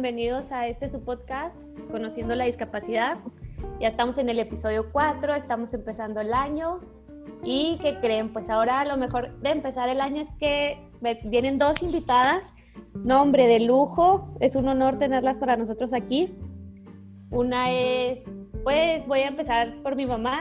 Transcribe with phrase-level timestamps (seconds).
[0.00, 1.60] bienvenidos a este su podcast,
[1.90, 3.18] Conociendo la Discapacidad.
[3.80, 6.80] Ya estamos en el episodio 4, estamos empezando el año.
[7.44, 8.32] ¿Y qué creen?
[8.32, 10.78] Pues ahora lo mejor de empezar el año es que
[11.24, 12.54] vienen dos invitadas,
[12.94, 16.34] nombre de lujo, es un honor tenerlas para nosotros aquí.
[17.30, 18.22] Una es,
[18.64, 20.40] pues voy a empezar por mi mamá,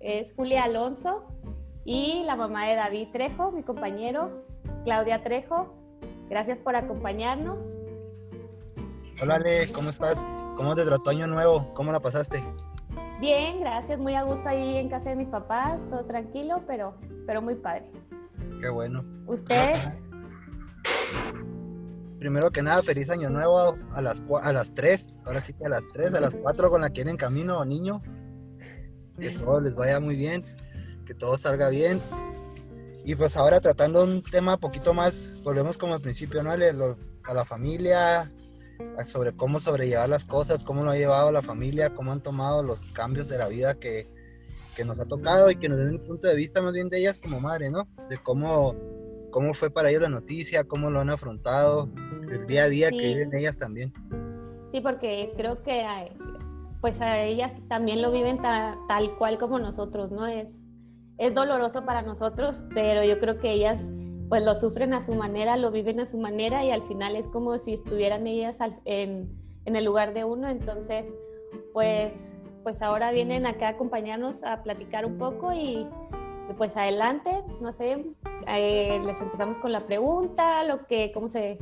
[0.00, 1.24] es Julia Alonso,
[1.86, 4.44] y la mamá de David Trejo, mi compañero,
[4.84, 5.72] Claudia Trejo.
[6.28, 7.77] Gracias por acompañarnos.
[9.20, 10.24] Hola Ale, ¿cómo estás?
[10.56, 11.74] ¿Cómo te trató Año Nuevo?
[11.74, 12.40] ¿Cómo la pasaste?
[13.20, 16.94] Bien, gracias, muy a gusto ahí en casa de mis papás, todo tranquilo, pero,
[17.26, 17.90] pero muy padre.
[18.60, 19.04] Qué bueno.
[19.26, 19.76] ¿Ustedes?
[22.20, 25.68] Primero que nada, feliz año nuevo a las, a las 3, ahora sí que a
[25.68, 28.00] las 3, a las 4 con la que en camino, niño.
[29.18, 30.44] Que todo les vaya muy bien,
[31.04, 32.00] que todo salga bien.
[33.04, 36.52] Y pues ahora tratando un tema poquito más, volvemos como al principio, ¿no?
[36.52, 38.30] A la familia,
[39.04, 42.80] sobre cómo sobrellevar las cosas, cómo lo ha llevado la familia, cómo han tomado los
[42.92, 44.08] cambios de la vida que,
[44.76, 46.98] que nos ha tocado y que nos den un punto de vista más bien de
[46.98, 47.88] ellas como madre, ¿no?
[48.08, 48.74] De cómo,
[49.30, 51.90] cómo fue para ellos la noticia, cómo lo han afrontado,
[52.30, 53.92] el día a día que viven ellas también.
[54.70, 55.84] Sí, porque creo que
[56.80, 60.26] pues a ellas también lo viven tal cual como nosotros, ¿no?
[60.26, 60.48] Es,
[61.18, 63.80] es doloroso para nosotros, pero yo creo que ellas
[64.28, 67.26] pues lo sufren a su manera, lo viven a su manera y al final es
[67.28, 69.30] como si estuvieran ellas en,
[69.64, 70.48] el lugar de uno.
[70.48, 71.06] Entonces,
[71.72, 72.14] pues,
[72.62, 75.86] pues ahora vienen acá a acompañarnos a platicar un poco y
[76.56, 78.06] pues adelante, no sé,
[78.46, 81.58] eh, les empezamos con la pregunta, lo que, cómo se,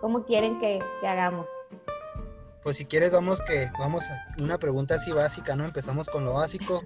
[0.00, 1.46] cómo quieren que, que hagamos.
[2.62, 5.64] Pues si quieres vamos que vamos a una pregunta así básica, ¿no?
[5.64, 6.82] Empezamos con lo básico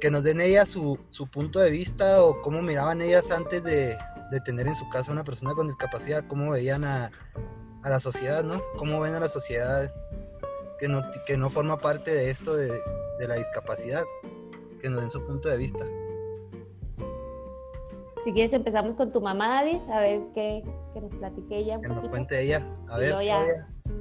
[0.00, 3.94] que nos den ellas su, su, punto de vista o cómo miraban ellas antes de,
[4.30, 7.10] de, tener en su casa una persona con discapacidad, cómo veían a,
[7.82, 8.62] a, la sociedad, ¿no?
[8.78, 9.92] Cómo ven a la sociedad
[10.78, 12.72] que no, que no forma parte de esto de,
[13.18, 14.02] de la discapacidad,
[14.80, 15.86] que nos den su punto de vista.
[18.24, 21.80] Si quieres empezamos con tu mamá, David, a ver qué, que nos platique ella.
[21.80, 22.60] que nos cuente ella.
[22.88, 23.14] A ver,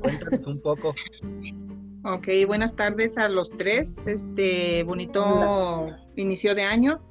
[0.01, 0.95] cuéntanos un poco.
[2.07, 3.97] Ok, buenas tardes a los tres.
[4.05, 7.01] Este bonito inicio de año.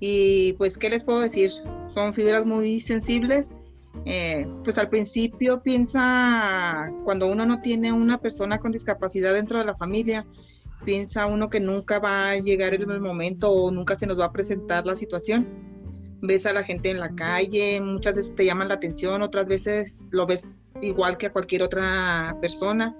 [0.00, 1.50] Y pues, ¿qué les puedo decir?
[1.92, 3.52] Son fibras muy sensibles.
[4.06, 9.66] Eh, pues al principio piensa, cuando uno no tiene una persona con discapacidad dentro de
[9.66, 10.24] la familia,
[10.86, 14.32] piensa uno que nunca va a llegar el momento o nunca se nos va a
[14.32, 15.46] presentar la situación.
[16.22, 20.08] Ves a la gente en la calle, muchas veces te llaman la atención, otras veces
[20.12, 22.96] lo ves igual que a cualquier otra persona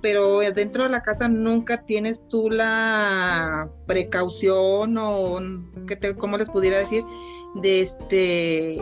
[0.00, 5.40] pero dentro de la casa nunca tienes tú la precaución o
[5.86, 7.04] que te, cómo les pudiera decir
[7.56, 8.78] de este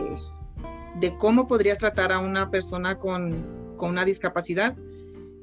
[0.99, 4.75] de cómo podrías tratar a una persona con, con una discapacidad.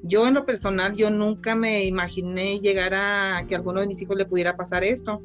[0.03, 4.00] Yo en lo personal, yo nunca me imaginé llegar a que a alguno de mis
[4.00, 5.22] hijos le pudiera pasar esto.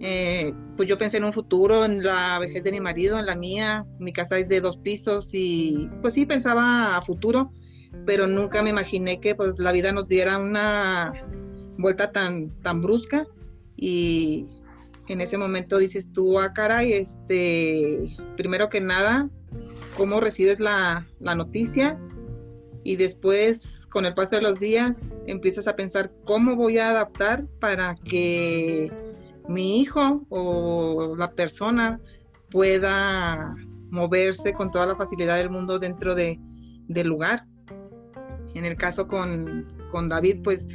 [0.00, 3.36] Eh, pues yo pensé en un futuro, en la vejez de mi marido, en la
[3.36, 3.86] mía.
[3.98, 7.52] Mi casa es de dos pisos y pues sí pensaba a futuro
[8.06, 11.12] pero nunca me imaginé que pues la vida nos diera una
[11.76, 13.26] vuelta tan, tan brusca
[13.76, 14.48] y
[15.08, 19.30] en ese momento dices tú, ah, caray, este, primero que nada,
[19.96, 21.98] cómo recibes la, la noticia
[22.84, 27.46] y después con el paso de los días empiezas a pensar cómo voy a adaptar
[27.60, 28.92] para que
[29.48, 32.00] mi hijo o la persona
[32.50, 33.54] pueda
[33.90, 36.38] moverse con toda la facilidad del mundo dentro de,
[36.88, 37.46] del lugar.
[38.58, 39.64] En el caso con,
[40.08, 40.66] David, pues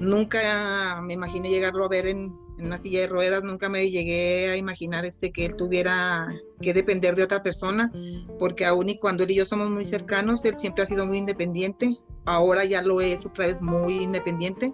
[0.00, 4.56] nunca me imaginé llegarlo a ver en, una silla de ruedas, nunca me llegué a
[4.56, 6.26] imaginar este que él tuviera
[6.62, 7.92] que depender de otra persona,
[8.38, 11.18] porque aún y cuando él y yo somos muy cercanos, él siempre ha sido muy
[11.18, 14.72] independiente, ahora ya lo es otra vez muy independiente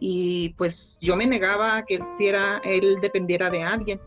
[0.00, 2.02] y pues yo me negaba que él,
[2.64, 4.00] él dependiera de alguien.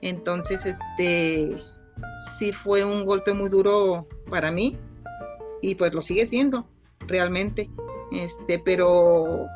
[0.00, 1.56] Entonces, este
[2.36, 4.76] sí fue un golpe muy duro para mí
[5.62, 6.66] y pues lo sigue siendo
[7.00, 7.70] realmente.
[8.12, 9.46] Este, pero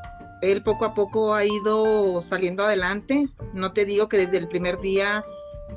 [0.43, 3.29] él poco a poco ha ido saliendo adelante.
[3.53, 5.25] No te digo que desde el primer día,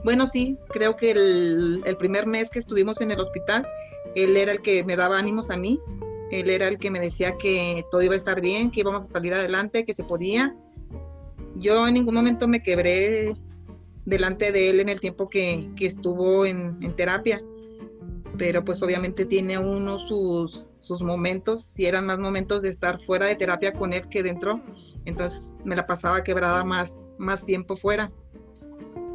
[0.04, 3.68] bueno, sí, creo que el, primer mes que estuvimos en el hospital,
[4.16, 5.80] él era el que me daba ánimos a mí.
[6.32, 9.08] Él era el que me decía que todo iba a estar bien, que íbamos a
[9.08, 10.56] salir adelante, que se podía.
[11.56, 13.36] Yo en ningún momento me quebré
[14.06, 17.42] delante de él en el tiempo que, estuvo en terapia
[18.38, 23.26] pero pues obviamente tiene uno sus, sus momentos, si eran más momentos de estar fuera
[23.26, 24.62] de terapia con él que dentro,
[25.06, 28.12] entonces me la pasaba quebrada más, más tiempo fuera.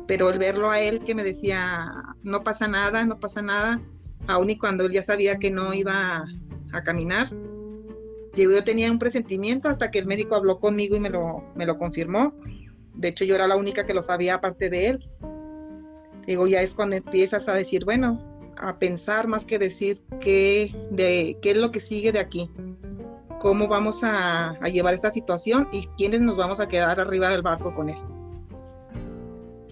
[0.07, 1.93] Pero el verlo a él que me decía,
[2.23, 3.83] no pasa nada, no pasa nada,
[4.27, 6.25] aún y cuando él ya sabía que no iba
[6.73, 7.29] a caminar.
[8.35, 11.77] Yo tenía un presentimiento hasta que el médico habló conmigo y me lo, me lo
[11.77, 12.31] confirmó.
[12.95, 15.11] De hecho, yo era la única que lo sabía aparte de él.
[16.27, 21.39] Digo, ya es cuando empiezas a decir, bueno, a pensar más que decir qué, de,
[21.43, 22.51] qué es lo que sigue de aquí,
[23.41, 27.43] cómo vamos a, a llevar esta situación y quiénes nos vamos a quedar arriba del
[27.43, 27.99] barco con él.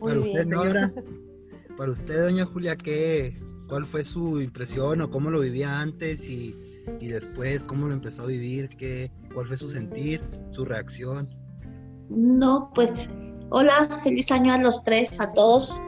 [0.01, 0.93] Para usted, señora,
[1.77, 3.35] para usted, doña Julia, ¿qué,
[3.69, 6.55] ¿cuál fue su impresión o cómo lo vivía antes y,
[7.01, 8.69] y después cómo lo empezó a vivir?
[8.69, 11.29] ¿Qué, ¿Cuál fue su sentir, su reacción?
[12.09, 13.09] No, pues,
[13.51, 15.81] hola, feliz año a los tres, a todos.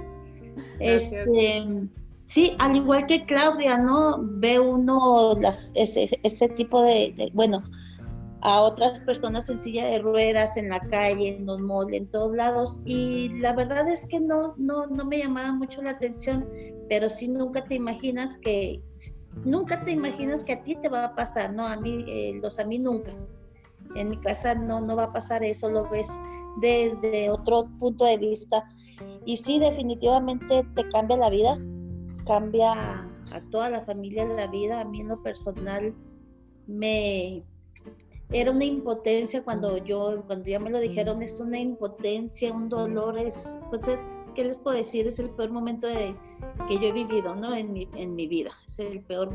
[0.80, 1.64] Este,
[2.28, 4.18] sí, al igual que Claudia, ¿no?
[4.20, 7.64] Ve uno las, ese, ese tipo de, de, bueno,
[8.42, 12.36] a otras personas en silla de ruedas, en la calle, en los malls, en todos
[12.36, 12.80] lados.
[12.84, 16.46] Y la verdad es que no, no, no me llamaba mucho la atención,
[16.88, 18.80] pero sí nunca te imaginas que,
[19.44, 21.66] nunca te imaginas que a ti te va a pasar, ¿no?
[21.66, 23.12] A mí, eh, los a mí nunca.
[23.94, 26.08] En mi casa no, no va a pasar eso, lo ves
[26.60, 28.62] desde otro punto de vista.
[29.24, 31.58] Y sí, definitivamente te cambia la vida,
[32.28, 32.72] cambia
[33.32, 34.80] a toda la familia la vida.
[34.80, 35.92] A mí en lo personal
[36.68, 37.42] me
[38.30, 43.18] era una impotencia cuando yo, cuando ya me lo dijeron, es una impotencia, un dolor,
[43.18, 43.86] es, pues,
[44.34, 45.06] ¿qué les puedo decir?
[45.08, 46.14] Es el peor momento de,
[46.68, 47.54] que yo he vivido, ¿no?
[47.54, 49.32] En mi, en mi vida, es el peor,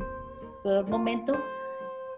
[0.62, 1.34] peor momento.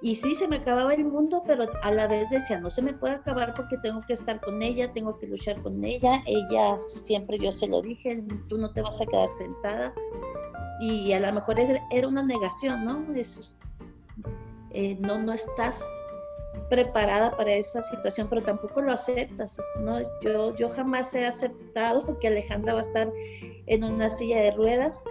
[0.02, 2.94] Y sí, se me acababa el mundo, pero a la vez decía, no se me
[2.94, 6.22] puede acabar porque tengo que estar con ella, tengo que luchar con ella.
[6.28, 9.94] Ella, siempre yo se lo dije, tú no te vas a quedar sentada.
[10.80, 13.06] Y a lo mejor era una negación, ¿no?
[13.16, 13.42] Eso,
[14.72, 15.86] eh, no, no estás
[16.70, 20.00] preparada para esa situación, pero tampoco lo aceptas, ¿no?
[20.22, 23.12] Yo, yo jamás he aceptado que Alejandra va a estar
[23.68, 25.04] en una silla de ruedas.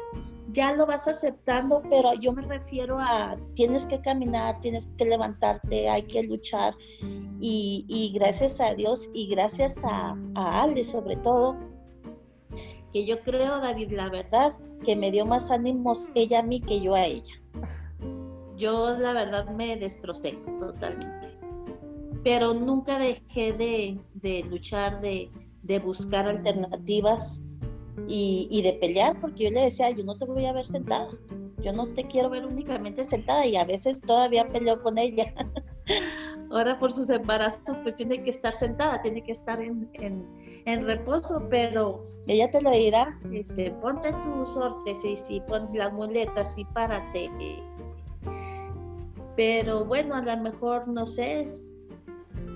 [0.52, 5.88] Ya lo vas aceptando, pero yo me refiero a tienes que caminar, tienes que levantarte,
[5.88, 6.74] hay que luchar.
[7.40, 11.56] Y, y gracias a Dios y gracias a, a sobre todo,
[12.94, 16.80] que yo creo, David, la verdad, que me dio más ánimos ella a mí que
[16.80, 17.34] yo a ella.
[18.56, 21.34] Yo la verdad me destrocé totalmente
[22.24, 25.30] pero nunca dejé de, de luchar, de,
[25.62, 27.42] de, buscar alternativas
[28.08, 31.10] y, y, de pelear, porque yo le decía, yo no te voy a ver sentada,
[31.60, 35.32] yo no te quiero ver únicamente sentada y a veces todavía peleo con ella.
[36.54, 41.48] Ahora por sus embarazos pues tiene que estar sentada, tiene que estar en, en, reposo,
[41.50, 47.28] pero ella te lo dirá, este, ponte tus órtesis y pon las muletas y párate.
[49.34, 51.44] Pero bueno, a lo mejor, no sé,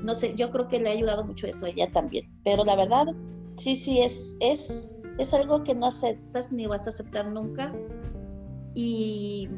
[0.05, 2.31] no sé, yo creo que le ha ayudado mucho eso a ella también.
[2.45, 3.07] Pero la verdad,
[3.57, 7.75] sí, sí, es, es, es algo que no aceptas ni vas a aceptar nunca.
[8.77, 9.49] Y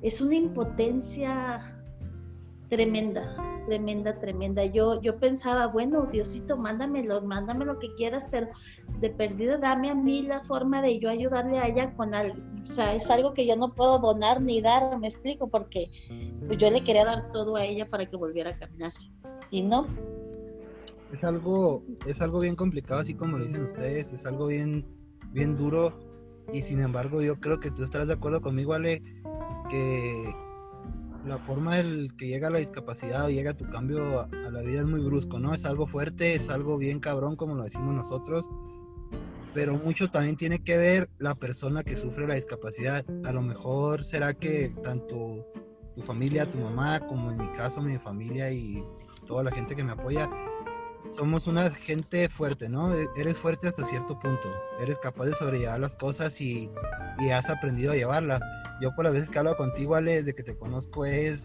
[0.00, 1.60] es una impotencia
[2.70, 4.64] tremenda, tremenda, tremenda.
[4.64, 8.48] Yo, yo pensaba, bueno, Diosito, mándamelo, mándame lo que quieras, pero
[9.00, 12.36] de perdida dame a mí la forma de yo ayudarle a ella con algo.
[12.62, 15.90] O sea, es algo que yo no puedo donar ni dar, me explico, porque
[16.46, 18.92] pues yo le quería dar todo a ella para que volviera a caminar
[19.50, 19.86] y no.
[21.12, 24.84] Es algo, es algo bien complicado, así como lo dicen ustedes, es algo bien,
[25.32, 26.00] bien duro
[26.52, 29.02] y sin embargo yo creo que tú estarás de acuerdo conmigo, Ale,
[29.70, 30.34] que
[31.24, 34.80] la forma en que llega la discapacidad o llega tu cambio a, a, la vida
[34.80, 35.54] es muy brusco, ¿no?
[35.54, 38.48] Es algo fuerte, es algo bien cabrón, como lo decimos nosotros,
[39.54, 43.04] pero mucho también tiene que ver la persona que sufre la discapacidad.
[43.24, 45.46] A lo mejor será que tanto
[45.94, 48.82] tu familia, tu mamá, como en mi caso mi familia y
[49.26, 50.28] toda la gente que me apoya,
[51.08, 52.94] somos una gente fuerte, ¿no?
[52.94, 56.70] E-, eres fuerte hasta cierto punto, eres capaz de sobrellevar las cosas y,
[57.18, 58.40] y has aprendido a llevarlas.
[58.80, 61.42] Yo por las veces que hablo contigo, Ale, desde que te conozco es,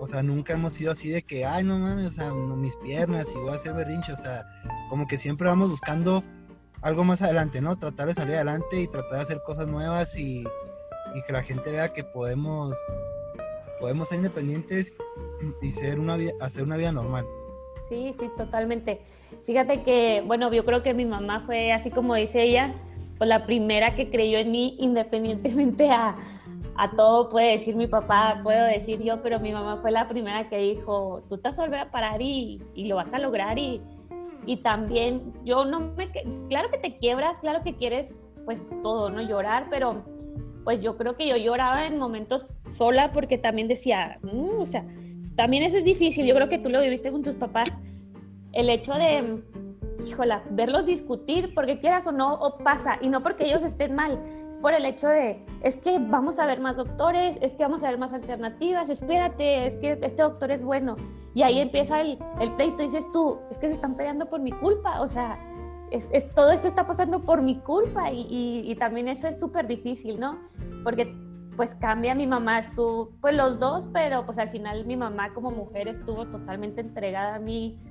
[0.00, 2.76] o sea, nunca hemos sido así de que, ay, no mames, o sea, no, mis
[2.76, 4.46] piernas y voy a hacer berrinche, o sea,
[4.88, 6.22] como que siempre vamos buscando
[6.82, 7.76] algo más adelante, ¿no?
[7.78, 10.44] Tratar de salir adelante y tratar de hacer cosas nuevas y,
[11.26, 12.76] que la gente vea que podemos
[13.80, 14.92] podemos ser independientes
[15.62, 17.26] y ser una hacer una vida normal.
[17.88, 19.00] Sí, sí, totalmente.
[19.44, 22.74] Fíjate que, bueno, yo creo que mi mamá fue así como dice ella,
[23.18, 26.16] pues la primera que creyó en mí independientemente a,
[26.76, 30.48] a todo, puede decir mi papá, puedo decir yo, pero mi mamá fue la primera
[30.48, 33.58] que dijo, tú te vas a volver a parar y, y lo vas a lograr
[33.58, 33.82] y,
[34.46, 36.10] y también yo no me,
[36.48, 39.20] claro que te quiebras, claro que quieres pues todo, ¿no?
[39.20, 40.04] Llorar, pero
[40.64, 44.86] pues yo creo que yo lloraba en momentos sola porque también decía, mm", o sea,
[45.38, 47.68] también eso es difícil, yo creo que tú lo viviste con tus papás,
[48.52, 49.40] el hecho de,
[50.04, 54.58] híjola, verlos discutir porque quieras o no, pasa, y no porque ellos estén mal, es
[54.58, 57.88] por el hecho de, es que vamos a ver más doctores, es que vamos a
[57.88, 60.96] ver más alternativas, espérate, es que este doctor es bueno.
[61.34, 64.50] Y ahí empieza el, el pleito, dices tú, es que se están peleando por mi
[64.50, 65.38] culpa, o sea,
[65.92, 69.68] es, todo esto está pasando por mi culpa y, y, y también eso es súper
[69.68, 70.36] difícil, ¿no?
[70.82, 71.14] Porque
[71.58, 75.50] pues cambia, mi mamá estuvo, pues los dos, pero pues al final mi mamá como
[75.50, 77.82] mujer estuvo totalmente entregada a mí,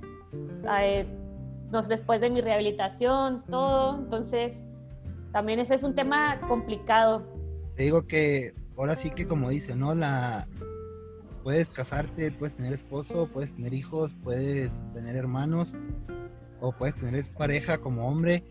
[0.80, 1.06] eh,
[1.86, 4.62] después de mi rehabilitación, todo, entonces
[5.32, 7.30] también ese es un tema complicado.
[7.76, 9.94] Te digo que ahora sí que como dice, ¿no?
[9.94, 10.48] La
[11.44, 15.74] puedes casarte, puedes tener esposo, puedes tener hijos, puedes tener hermanos
[16.62, 18.42] o puedes tener pareja como hombre,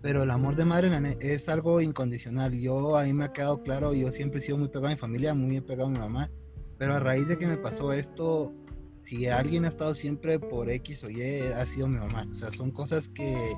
[0.00, 2.58] pero el amor de madre es algo incondicional.
[2.58, 5.34] Yo ahí me ha quedado claro, yo siempre he sido muy pegado a mi familia,
[5.34, 6.30] muy pegado a mi mamá,
[6.78, 8.54] pero a raíz de que me pasó esto,
[8.98, 12.26] si alguien ha estado siempre por X o Y, ha sido mi mamá.
[12.30, 13.56] O sea, son cosas que,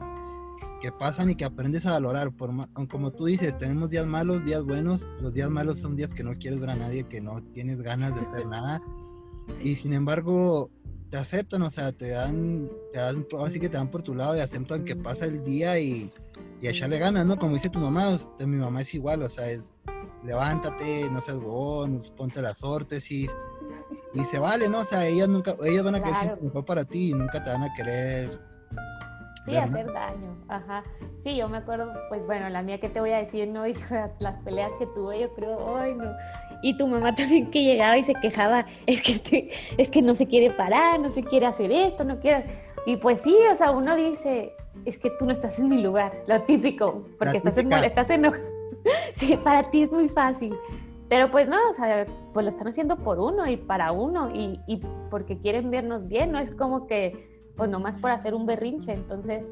[0.81, 2.35] que pasan y que aprendes a valorar.
[2.35, 2.51] Por,
[2.89, 5.07] como tú dices, tenemos días malos, días buenos.
[5.21, 8.15] Los días malos son días que no quieres ver a nadie, que no tienes ganas
[8.15, 8.83] de hacer nada.
[9.63, 10.71] Y sin embargo,
[11.11, 14.15] te aceptan, o sea, te dan, te dan, ahora sí que te dan por tu
[14.15, 16.13] lado y aceptan que pasa el día y,
[16.63, 17.37] y echarle ganas, ¿no?
[17.39, 19.73] Como dice tu mamá, mi mamá es igual, o sea, es
[20.25, 23.35] levántate, no seas huevón, ponte las órtesis
[24.15, 24.81] y se vale, ¿no?
[24.81, 27.51] O sea, ellas nunca, ellas van a querer siempre mejor para ti y nunca te
[27.51, 28.51] van a querer
[29.47, 30.85] Sí, hacer daño, ajá.
[31.25, 33.65] Sí, yo me acuerdo, pues bueno, la mía que te voy a decir, no,
[34.19, 36.13] las peleas que tuve, yo creo, ay, no.
[36.63, 40.15] Y tu mamá también que llegaba y se quejaba, es que, este, es que no
[40.15, 42.45] se quiere parar, no se quiere hacer esto, no quiere...
[42.87, 44.55] Y pues sí, o sea, uno dice,
[44.87, 48.43] es que tú no estás en mi lugar, lo típico, porque estás, en, estás enojado.
[49.15, 50.55] sí, para ti es muy fácil.
[51.11, 54.61] Pero pues no, o sea, pues lo están haciendo por uno y para uno y,
[54.67, 58.93] y porque quieren vernos bien, no es como que pues nomás por hacer un berrinche.
[58.93, 59.45] Entonces,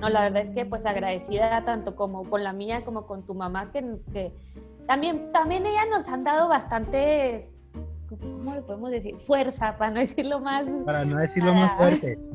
[0.00, 3.34] no, la verdad es que pues agradecida tanto como con la mía como con tu
[3.34, 4.32] mamá, que, que
[4.86, 7.50] también, también ellas nos han dado bastante,
[8.08, 9.16] ¿cómo le podemos decir?
[9.18, 10.64] Fuerza, para no decirlo más.
[10.84, 12.18] Para no decirlo más fuerte.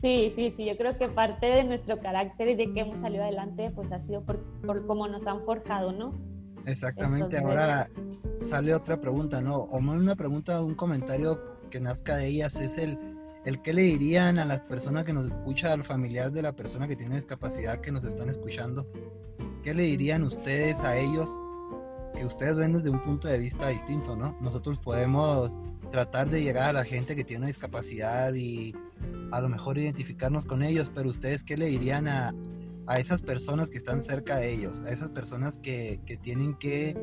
[0.00, 3.22] Sí, sí, sí, yo creo que parte de nuestro carácter y de que hemos salido
[3.22, 6.14] adelante, pues ha sido por, por cómo nos han forjado, ¿no?
[6.66, 7.90] Exactamente, ahora
[8.42, 9.56] sale otra pregunta, ¿no?
[9.56, 12.98] O más una pregunta, un comentario que nazca de ellas es el,
[13.44, 16.88] el qué le dirían a las personas que nos escuchan, al familiar de la persona
[16.88, 18.86] que tiene discapacidad que nos están escuchando,
[19.62, 21.28] qué le dirían ustedes a ellos
[22.14, 24.36] que ustedes ven desde un punto de vista distinto, ¿no?
[24.40, 25.58] Nosotros podemos
[25.90, 28.74] tratar de llegar a la gente que tiene una discapacidad y
[29.30, 32.34] a lo mejor identificarnos con ellos, pero ustedes qué le dirían a,
[32.86, 36.96] a esas personas que están cerca de ellos, a esas personas que, que tienen que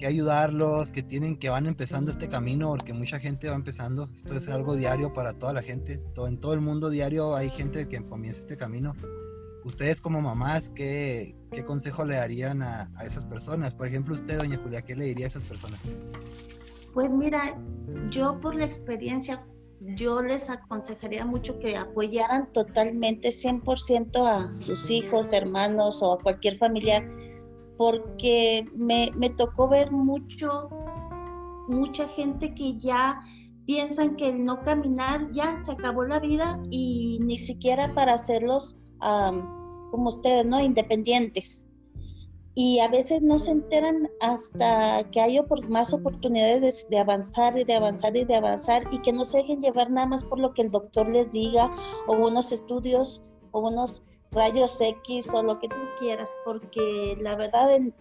[0.00, 4.08] que ayudarlos, que tienen, que van empezando este camino, porque mucha gente va empezando.
[4.14, 5.98] Esto es algo diario para toda la gente.
[5.98, 8.96] Todo, en todo el mundo diario hay gente que comienza este camino.
[9.64, 13.74] Ustedes como mamás, ¿qué, qué consejo le darían a, a, esas personas?
[13.74, 15.80] Por ejemplo, usted, doña Julia, ¿qué le diría a esas personas?
[16.94, 17.58] Pues mira,
[18.10, 19.46] yo por la experiencia,
[19.80, 26.56] yo les aconsejaría mucho que apoyaran totalmente 100% a sus hijos, hermanos o a cualquier
[26.56, 27.06] familiar
[27.80, 30.68] porque me, me tocó ver mucho,
[31.66, 33.18] mucha gente que ya
[33.64, 38.76] piensan que el no caminar ya se acabó la vida y ni siquiera para hacerlos
[39.00, 40.60] como ustedes, ¿no?
[40.60, 41.66] Independientes.
[42.54, 47.64] Y a veces no se enteran hasta que hay más oportunidades de, de, avanzar y
[47.64, 50.52] de avanzar y de avanzar y que no se dejen llevar nada más por lo
[50.52, 51.70] que el doctor les diga
[52.06, 57.70] o unos estudios o unos rayos X o lo que tú quieras, porque la verdad
[57.74, 57.94] en,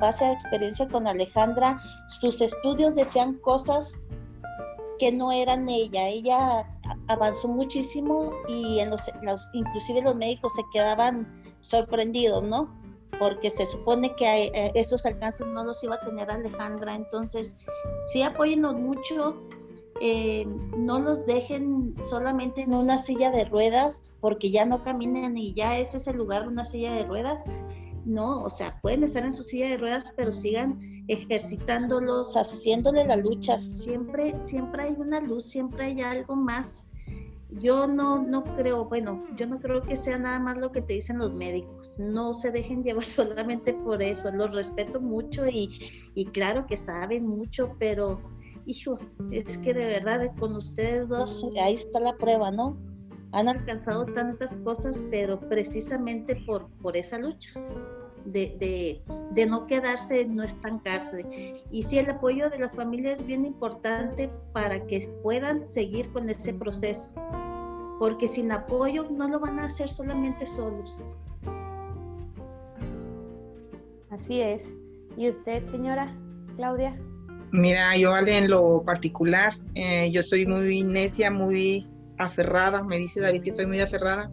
[0.00, 4.00] base a experiencia con Alejandra, sus estudios decían cosas
[4.98, 6.08] que no eran ella.
[6.08, 6.73] Ella
[7.08, 9.10] avanzó muchísimo y en los,
[9.52, 12.74] inclusive los médicos se quedaban sorprendidos, ¿no?
[13.18, 16.94] Porque se supone que eh, esos alcances no los iba a tener Alejandra.
[16.96, 17.58] Entonces,
[18.12, 19.36] sí apóyenos mucho
[20.00, 20.44] eh,
[20.76, 25.78] no los dejen solamente en una silla de ruedas porque ya no caminan y ya
[25.78, 27.44] ese es el lugar, una silla de ruedas.
[28.04, 33.16] No, o sea, pueden estar en su silla de ruedas, pero sigan ejercitándolos, haciéndole la
[33.16, 33.58] lucha.
[33.58, 36.84] Siempre, siempre hay una luz, siempre hay algo más.
[37.60, 40.94] Yo no, no creo, bueno, yo no creo que sea nada más lo que te
[40.94, 41.98] dicen los médicos.
[41.98, 44.30] No se dejen llevar solamente por eso.
[44.32, 45.70] Los respeto mucho y,
[46.14, 48.20] y claro que saben mucho, pero
[48.66, 48.98] hijo,
[49.30, 52.76] es que de verdad con ustedes dos, ahí está la prueba, ¿no?
[53.32, 57.50] Han alcanzado tantas cosas, pero precisamente por, por esa lucha.
[58.24, 61.62] De, de, de, no quedarse, no estancarse.
[61.70, 66.30] Y sí, el apoyo de la familia es bien importante para que puedan seguir con
[66.30, 67.12] ese proceso,
[67.98, 70.98] porque sin apoyo no lo van a hacer solamente solos.
[74.10, 74.68] Así es.
[75.16, 76.14] ¿Y usted, señora
[76.56, 76.98] Claudia?
[77.52, 81.86] Mira, yo en lo particular, eh, yo soy muy necia, muy
[82.18, 84.30] aferrada, me dice David que soy muy aferrada,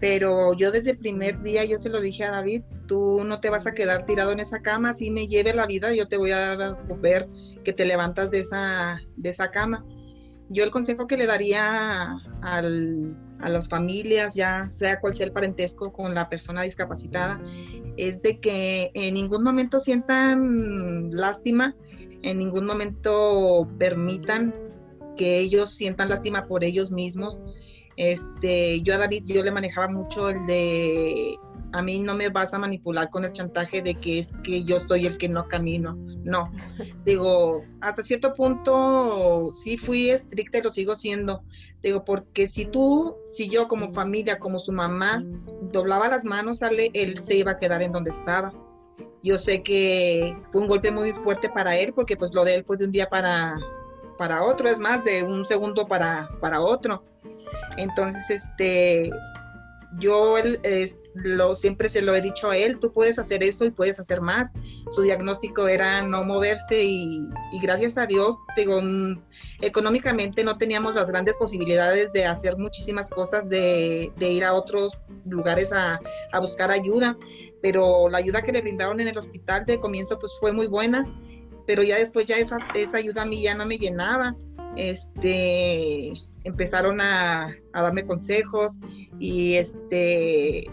[0.00, 3.50] pero yo desde el primer día yo se lo dije a David, tú no te
[3.50, 6.32] vas a quedar tirado en esa cama, si me lleve la vida, yo te voy
[6.32, 7.28] a ver
[7.64, 9.84] que te levantas de esa, de esa cama.
[10.54, 15.32] Yo el consejo que le daría al, a las familias, ya sea cual sea el
[15.32, 17.42] parentesco con la persona discapacitada,
[17.96, 21.74] es de que en ningún momento sientan lástima,
[22.22, 24.54] en ningún momento permitan
[25.16, 27.38] que ellos sientan lástima por ellos mismos.
[27.96, 31.36] Este, yo a David yo le manejaba mucho el de
[31.74, 34.78] a mí no me vas a manipular con el chantaje de que es que yo
[34.78, 35.96] soy el que no camino.
[36.22, 36.52] No,
[37.04, 41.42] digo, hasta cierto punto sí fui estricta y lo sigo siendo.
[41.82, 45.24] Digo, porque si tú, si yo como familia, como su mamá,
[45.72, 48.52] doblaba las manos, sale, él se iba a quedar en donde estaba.
[49.24, 52.64] Yo sé que fue un golpe muy fuerte para él, porque pues lo de él
[52.64, 53.56] fue de un día para,
[54.16, 57.02] para otro, es más, de un segundo para, para otro.
[57.76, 59.10] Entonces, este,
[59.98, 63.70] yo eh, lo, siempre se lo he dicho a él, tú puedes hacer eso y
[63.70, 64.52] puedes hacer más.
[64.90, 67.28] Su diagnóstico era no moverse y,
[67.62, 69.22] gracias a Dios, digo, mm,
[69.60, 75.72] económicamente no teníamos las grandes posibilidades de hacer muchísimas cosas, de, ir a otros lugares
[75.72, 76.00] a,
[76.32, 77.16] a, buscar ayuda,
[77.62, 81.06] pero la ayuda que le brindaron en el hospital de comienzo pues fue muy buena,
[81.66, 84.36] pero ya después ya esa, esa ayuda a mí ya no me llenaba.
[84.76, 88.76] Este, empezaron a, a darme consejos
[89.18, 90.68] y este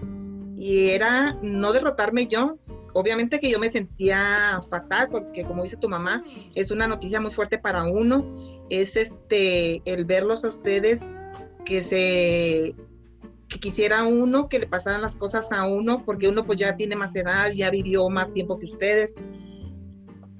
[0.62, 2.60] y era no derrotarme yo.
[2.94, 7.32] Obviamente que yo me sentía fatal porque como dice tu mamá, es una noticia muy
[7.32, 8.24] fuerte para uno,
[8.70, 11.16] es este el verlos a ustedes
[11.66, 12.76] que se
[13.48, 16.96] que quisiera uno que le pasaran las cosas a uno porque uno pues ya tiene
[16.96, 19.16] más edad, ya vivió más tiempo que ustedes,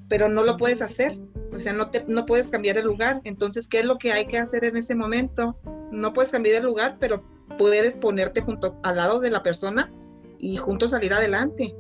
[0.08, 1.18] pero no lo puedes hacer,
[1.52, 4.28] o sea, no, te, no puedes cambiar el lugar, entonces, ¿qué es lo que hay
[4.28, 5.58] que hacer en ese momento?
[5.92, 7.24] No puedes cambiar el lugar, pero
[7.58, 9.92] puedes ponerte junto al lado de la persona
[10.42, 11.76] y juntos salir adelante.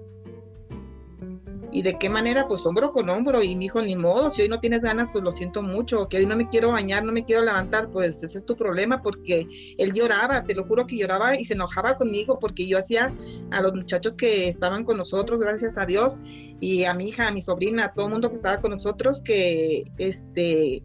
[1.73, 2.47] ¿Y de qué manera?
[2.47, 3.41] Pues hombro con hombro.
[3.41, 6.07] Y mi hijo, ni modo, si hoy no tienes ganas, pues lo siento mucho.
[6.09, 9.01] Que hoy no me quiero bañar, no me quiero levantar, pues ese es tu problema,
[9.01, 9.47] porque
[9.77, 13.13] él lloraba, te lo juro que lloraba y se enojaba conmigo, porque yo hacía
[13.51, 16.19] a los muchachos que estaban con nosotros, gracias a Dios,
[16.59, 19.21] y a mi hija, a mi sobrina, a todo el mundo que estaba con nosotros,
[19.21, 20.83] que, este,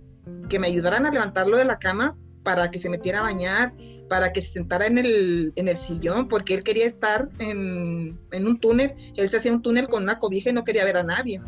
[0.49, 3.73] que me ayudaran a levantarlo de la cama para que se metiera a bañar,
[4.09, 8.47] para que se sentara en el, en el sillón, porque él quería estar en, en,
[8.47, 11.03] un túnel, él se hacía un túnel con una cobija y no quería ver a
[11.03, 11.43] nadie.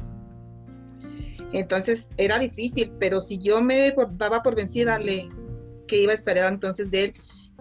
[1.53, 5.29] Entonces era difícil, pero si yo me daba por vencida, le,
[5.87, 7.15] que iba a esperar entonces de él,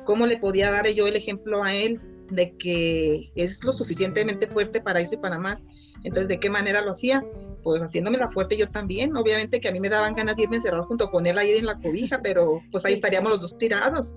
[0.04, 4.82] cómo le podía dar yo el ejemplo a él de que es lo suficientemente fuerte
[4.82, 5.64] para eso y para más.
[6.08, 7.24] Entonces, ¿de qué manera lo hacía?
[7.64, 9.16] Pues haciéndome la fuerte yo también.
[9.18, 11.66] Obviamente que a mí me daban ganas de irme encerrado junto con él ahí en
[11.66, 14.16] la cobija, pero pues ahí estaríamos los dos tirados.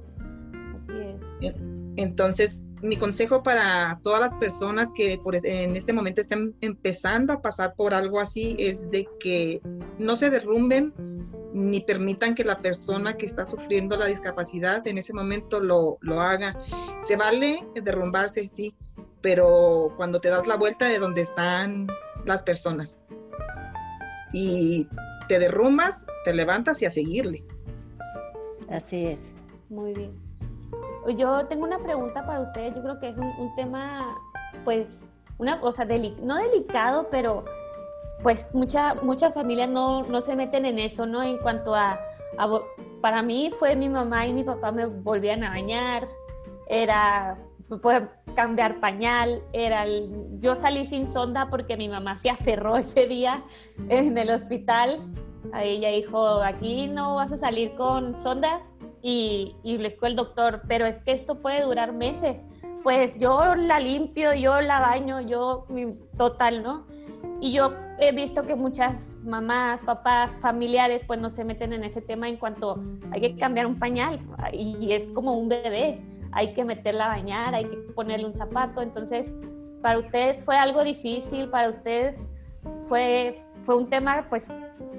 [0.76, 1.54] Así es.
[1.96, 7.42] Entonces, mi consejo para todas las personas que por, en este momento estén empezando a
[7.42, 9.60] pasar por algo así es de que
[9.98, 10.94] no se derrumben
[11.52, 16.20] ni permitan que la persona que está sufriendo la discapacidad en ese momento lo, lo
[16.20, 16.56] haga.
[17.00, 18.74] Se vale derrumbarse, sí,
[19.22, 21.88] pero cuando te das la vuelta de donde están
[22.24, 23.00] las personas
[24.32, 24.86] y
[25.28, 27.44] te derrumbas, te levantas y a seguirle.
[28.68, 29.36] Así es.
[29.68, 30.12] Muy bien.
[31.16, 32.74] Yo tengo una pregunta para ustedes.
[32.74, 34.16] Yo creo que es un, tema,
[34.64, 35.00] pues,
[35.38, 37.44] una cosa, no delicado, pero
[38.22, 41.22] pues mucha, muchas familias no, no, se meten en eso, ¿no?
[41.22, 41.98] En cuanto a,
[42.38, 42.60] a,
[43.00, 46.06] para mí fue mi mamá y mi papá me volvían a bañar,
[46.68, 47.38] era
[47.78, 49.84] puede cambiar pañal, era
[50.32, 53.42] yo salí sin sonda porque mi mamá se aferró ese día
[53.88, 55.00] en el hospital.
[55.52, 58.60] A ella dijo, aquí no vas a salir con sonda
[59.02, 62.44] y, y le dijo el doctor, pero es que esto puede durar meses.
[62.82, 65.66] Pues yo la limpio, yo la baño, yo
[66.16, 66.86] total, ¿no?
[67.40, 72.00] Y yo he visto que muchas mamás, papás, familiares, pues no se meten en ese
[72.00, 74.18] tema en cuanto hay que cambiar un pañal
[74.52, 76.00] y es como un bebé
[76.32, 78.82] hay que meterla a bañar, hay que ponerle un zapato.
[78.82, 79.32] Entonces,
[79.82, 82.28] para ustedes fue algo difícil, para ustedes
[82.82, 84.48] fue, fue un tema pues,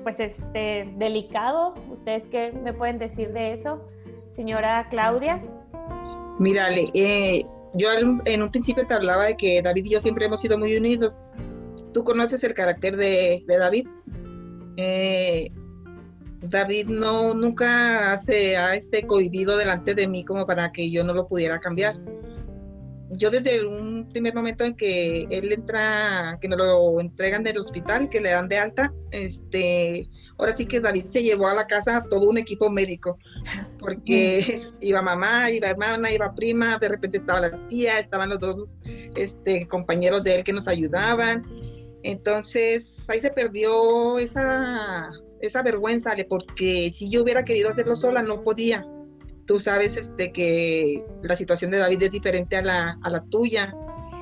[0.04, 1.74] pues este, delicado.
[1.90, 3.82] ¿Ustedes qué me pueden decir de eso,
[4.32, 5.42] señora Claudia?
[6.40, 7.90] Mírale, eh, yo
[8.26, 11.22] en un principio te hablaba de que David y yo siempre hemos sido muy unidos.
[11.94, 13.88] Tú conoces el carácter de, de David.
[14.78, 15.52] Eh,
[16.42, 21.14] David no nunca se ha este cohibido delante de mí como para que yo no
[21.14, 21.96] lo pudiera cambiar.
[23.12, 28.10] yo desde un primer momento en que él entra, que nos lo entregan del hospital,
[28.10, 32.02] que le dan de alta, este, ahora sí que David se llevó a la casa
[32.10, 33.20] todo un equipo médico,
[33.80, 38.78] porque iba mamá, iba hermana, iba prima, de repente estaba la tía, estaban los dos
[39.16, 41.46] este, compañeros de él que nos ayudaban.
[42.04, 48.44] Entonces ahí se perdió esa, esa vergüenza, porque si yo hubiera querido hacerlo sola, no
[48.44, 48.86] podía
[49.52, 53.76] tú sabes este, que la situación de David es diferente a la, a la tuya.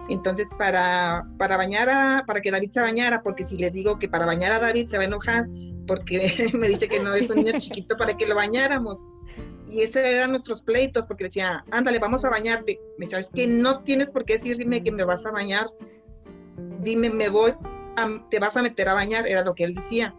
[0.09, 4.09] Entonces, para, para bañar a, para que David se bañara, porque si le digo que
[4.09, 5.47] para bañar a David se va a enojar,
[5.85, 8.99] porque me dice que no es un niño chiquito para que lo bañáramos.
[9.67, 12.79] Y estos eran nuestros pleitos, porque decía, ándale, vamos a bañarte.
[12.97, 15.67] Me decía, es que no tienes por qué decirme que me vas a bañar.
[16.81, 17.53] Dime, me voy,
[18.31, 20.15] te vas a meter a bañar, era lo que él decía.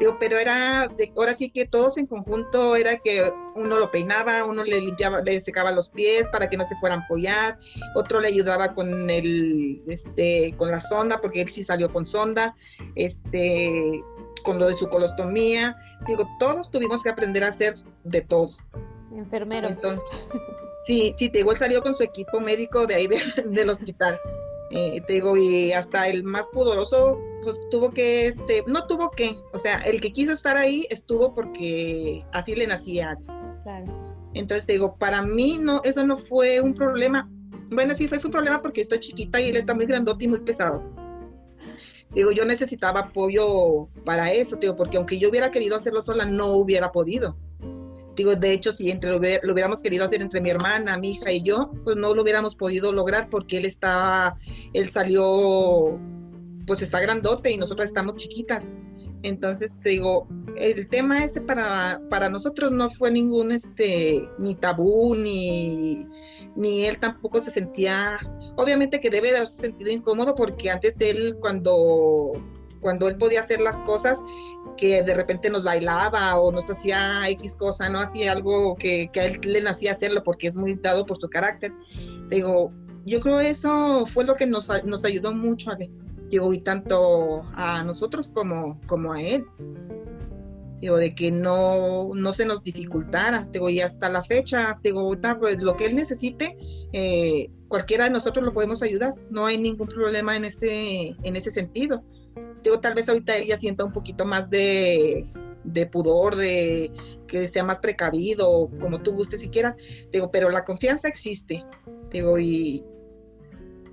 [0.00, 4.44] Digo, pero era, de, ahora sí que todos en conjunto, era que uno lo peinaba,
[4.44, 7.58] uno le limpiaba, le secaba los pies para que no se fueran a apoyar,
[7.94, 12.56] otro le ayudaba con el, este, con la sonda, porque él sí salió con sonda,
[12.96, 14.02] este,
[14.42, 15.76] con lo de su colostomía.
[16.06, 18.50] Digo, todos tuvimos que aprender a hacer de todo.
[19.12, 19.78] Enfermeros.
[20.86, 23.08] sí, sí, te digo, él salió con su equipo médico de ahí
[23.44, 24.18] del hospital.
[24.70, 29.36] Eh, te digo, y hasta el más pudoroso, pues tuvo que, este, no tuvo que,
[29.52, 33.16] o sea, el que quiso estar ahí estuvo porque así le nacía.
[34.34, 37.30] Entonces te digo, para mí no, eso no fue un problema.
[37.70, 40.40] Bueno, sí fue su problema porque estoy chiquita y él está muy grandote y muy
[40.40, 40.82] pesado.
[42.14, 46.52] Digo, yo necesitaba apoyo para eso, digo, porque aunque yo hubiera querido hacerlo sola, no
[46.52, 47.36] hubiera podido.
[48.14, 51.42] Digo, de hecho, si entre lo, hubiéramos querido hacer entre mi hermana, mi hija y
[51.42, 54.36] yo, pues no lo hubiéramos podido lograr porque él está,
[54.72, 55.98] él salió,
[56.66, 58.68] pues está grandote y nosotras estamos chiquitas.
[59.22, 65.14] Entonces, te digo, el tema este para, para nosotros no fue ningún, este, ni tabú,
[65.14, 66.06] ni,
[66.56, 68.18] ni él tampoco se sentía,
[68.56, 72.32] obviamente que debe de haberse sentido incómodo porque antes él cuando
[72.84, 74.22] cuando él podía hacer las cosas
[74.76, 79.24] que de repente nos bailaba o nos hacía X cosa, no hacía algo que, a
[79.24, 81.72] él le nacía hacerlo porque es muy dado por su carácter.
[82.28, 82.70] Digo,
[83.06, 85.70] yo creo eso fue lo que nos, nos ayudó mucho,
[86.30, 89.44] digo, y tanto a nosotros como, como a él.
[90.80, 95.10] Digo, de que no, no se nos dificultara, digo, y hasta la fecha, digo,
[95.40, 96.58] pues lo que él necesite,
[96.92, 101.50] eh, cualquiera de nosotros lo podemos ayudar, no hay ningún problema en ese, en ese
[101.50, 102.04] sentido
[102.64, 105.30] digo, tal vez ahorita ella sienta un poquito más de,
[105.92, 106.90] pudor, de
[107.28, 109.76] que sea más precavido, como tú gustes si quieras,
[110.10, 111.64] digo, pero la confianza existe,
[112.10, 112.82] digo, y,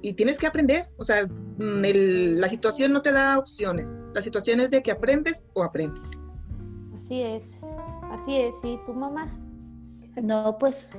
[0.02, 4.60] y tienes que aprender, o sea, mm, la situación no te da opciones, la situación
[4.60, 6.12] es de que aprendes o aprendes.
[6.96, 7.60] Así es,
[8.12, 9.28] así es, ¿y tu mamá?
[10.22, 10.90] No, pues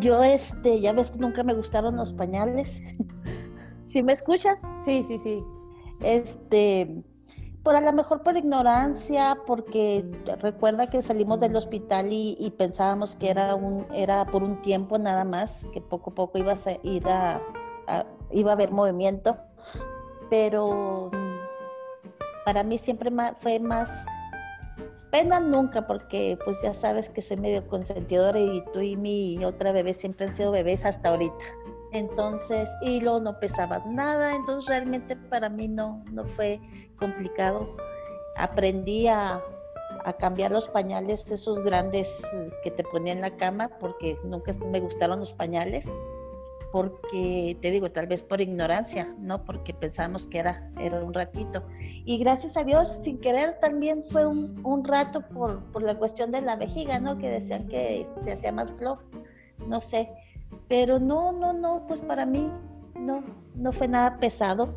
[0.00, 2.80] yo, este, ya ves que nunca me gustaron los pañales.
[3.80, 4.60] ¿Sí me escuchas?
[4.84, 5.42] Sí, sí, sí.
[6.00, 7.02] Este,
[7.62, 10.04] por a lo mejor por ignorancia, porque
[10.40, 15.24] recuerda que salimos del hospital y, pensábamos que era un era por un tiempo nada
[15.24, 17.40] más, que poco a poco iba a ir a,
[18.32, 19.36] iba a haber movimiento,
[20.30, 21.10] pero
[22.44, 24.04] para mí siempre fue más
[25.10, 29.70] pena nunca, porque pues ya sabes que soy medio consentidora y tú y mi otra
[29.70, 31.44] bebé siempre han sido bebés hasta ahorita.
[31.92, 36.58] Entonces, y luego no pesaba nada, entonces realmente para mí no, no fue
[36.98, 37.76] complicado.
[38.36, 39.42] Aprendí a,
[40.18, 42.26] cambiar los pañales, esos grandes
[42.64, 45.92] que te ponía en la cama, porque nunca me gustaron los pañales,
[46.72, 49.44] porque te digo, tal vez por ignorancia, ¿no?
[49.44, 51.62] Porque pensamos que era, era un ratito.
[52.06, 56.32] Y gracias a Dios, sin querer, también fue un, un rato por, por, la cuestión
[56.32, 57.18] de la vejiga, ¿no?
[57.18, 59.02] Que decían que se hacía más flojo,
[59.68, 60.08] no sé.
[60.66, 62.50] Pero no, no, no, pues para mí
[62.98, 63.22] no,
[63.54, 64.68] no fue nada pesado.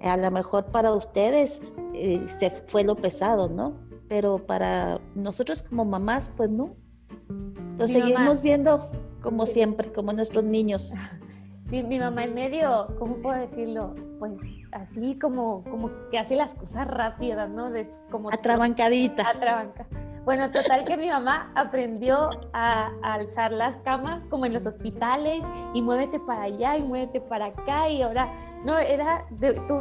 [0.00, 3.74] A lo mejor para ustedes eh, se fue lo pesado, ¿no?
[4.08, 6.76] Pero para nosotros como mamás, pues no.
[7.78, 8.88] Lo seguimos viendo
[9.24, 10.92] como siempre, como nuestros niños.
[11.70, 13.94] Sí, mi mamá en medio, ¿cómo puedo decirlo?
[14.18, 14.34] Pues
[14.72, 17.70] así como, como que hace las cosas rápidas, ¿no?
[17.70, 19.26] De, como atrabancadita.
[19.26, 19.86] Atrabanca.
[20.26, 25.80] Bueno, total que mi mamá aprendió a, alzar las camas como en los hospitales y
[25.80, 28.30] muévete para allá y muévete para acá y ahora,
[28.66, 29.24] no, era,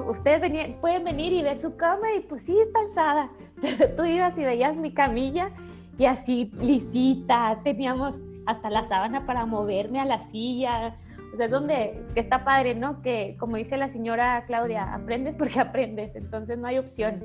[0.08, 3.30] ustedes venían, pueden venir y ver su cama y pues sí está alzada,
[3.62, 5.52] pero tú ibas y veías mi camilla
[5.98, 10.98] y así lisita, teníamos hasta la sábana para moverme a la silla,
[11.34, 13.02] o sea, es donde que está padre, ¿no?
[13.02, 17.24] Que como dice la señora Claudia, aprendes porque aprendes, entonces no hay opción.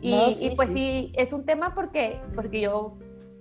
[0.00, 1.12] Y, pues sí.
[1.16, 2.96] es un tema porque, porque yo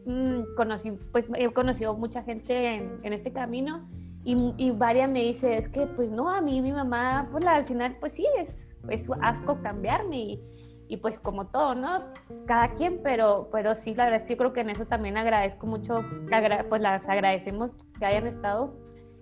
[0.06, 3.88] mm, conocí, pues he conocido mucha gente en, este camino
[4.24, 7.66] Y, y Varia me dice, es que pues no, a mí mi mamá, pues al
[7.66, 10.42] final, pues sí, es, es asco cambiarme y,
[10.88, 12.06] y pues como todo, ¿no?
[12.46, 15.18] Cada quien, pero, pero sí, la verdad es que yo creo que en eso también
[15.18, 16.04] agradezco mucho,
[16.70, 18.74] pues las agradecemos que hayan estado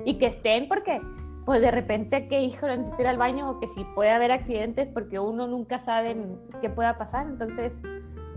[0.04, 1.02] y que estén porque
[1.46, 4.90] pues de repente que hijo necesito ir al baño o que si puede haber accidentes
[4.90, 6.16] porque uno nunca sabe
[6.62, 7.80] qué pueda pasar, entonces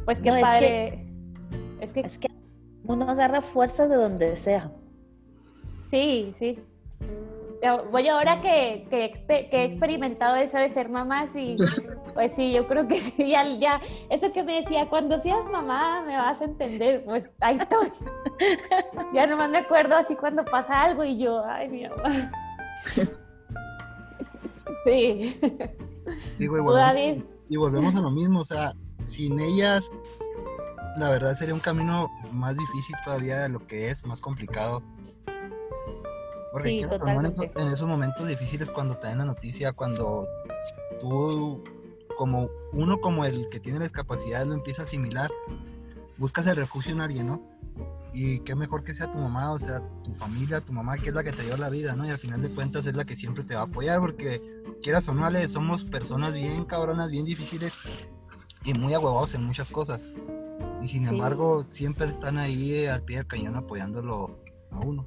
[0.05, 1.07] pues qué padre.
[1.81, 2.29] Es que, es que
[2.85, 4.71] uno agarra fuerza de donde sea.
[5.85, 6.59] Sí, sí.
[7.91, 11.57] Voy ahora que, que, he experimentado eso de ser mamá, sí,
[12.15, 16.03] pues sí, yo creo que sí, ya, ya, eso que me decía, cuando seas mamá
[16.03, 17.93] me vas a entender, pues ahí estoy.
[19.15, 22.31] ya nomás me acuerdo así cuando pasa algo y yo, ay, mi mamá.
[24.87, 25.41] sí.
[26.39, 28.73] Digo, y, volvemos, y volvemos a lo mismo, o sea,
[29.05, 29.91] sin ellas,
[30.97, 34.83] la verdad sería un camino más difícil todavía de lo que es, más complicado
[36.65, 40.27] en esos momentos difíciles cuando te dan la noticia, cuando
[41.01, 41.63] tú,
[42.17, 45.31] como uno como el que tiene la discapacidad, lo empieza a asimilar,
[46.17, 47.43] buscas el refugio en alguien, ¿no?
[48.13, 51.15] Y qué mejor que sea tu mamá, o sea, tu familia, tu mamá, que es
[51.15, 52.07] la que te dio la vida, ¿no?
[52.07, 54.43] Y al final de cuentas es la que siempre te va a apoyar, porque
[54.83, 57.79] quieras o no, somos personas bien cabronas, bien difíciles
[58.65, 60.05] y muy ahuevados en muchas cosas.
[60.81, 64.39] Y sin embargo, siempre están ahí al pie del cañón apoyándolo
[64.71, 65.07] a uno.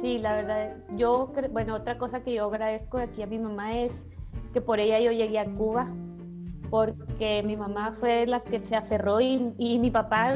[0.00, 3.92] Sí, la verdad, yo, bueno, otra cosa que yo agradezco aquí a mi mamá es
[4.52, 5.88] que por ella yo llegué a Cuba,
[6.70, 10.34] porque mi mamá fue las que se aferró y, y mi papá,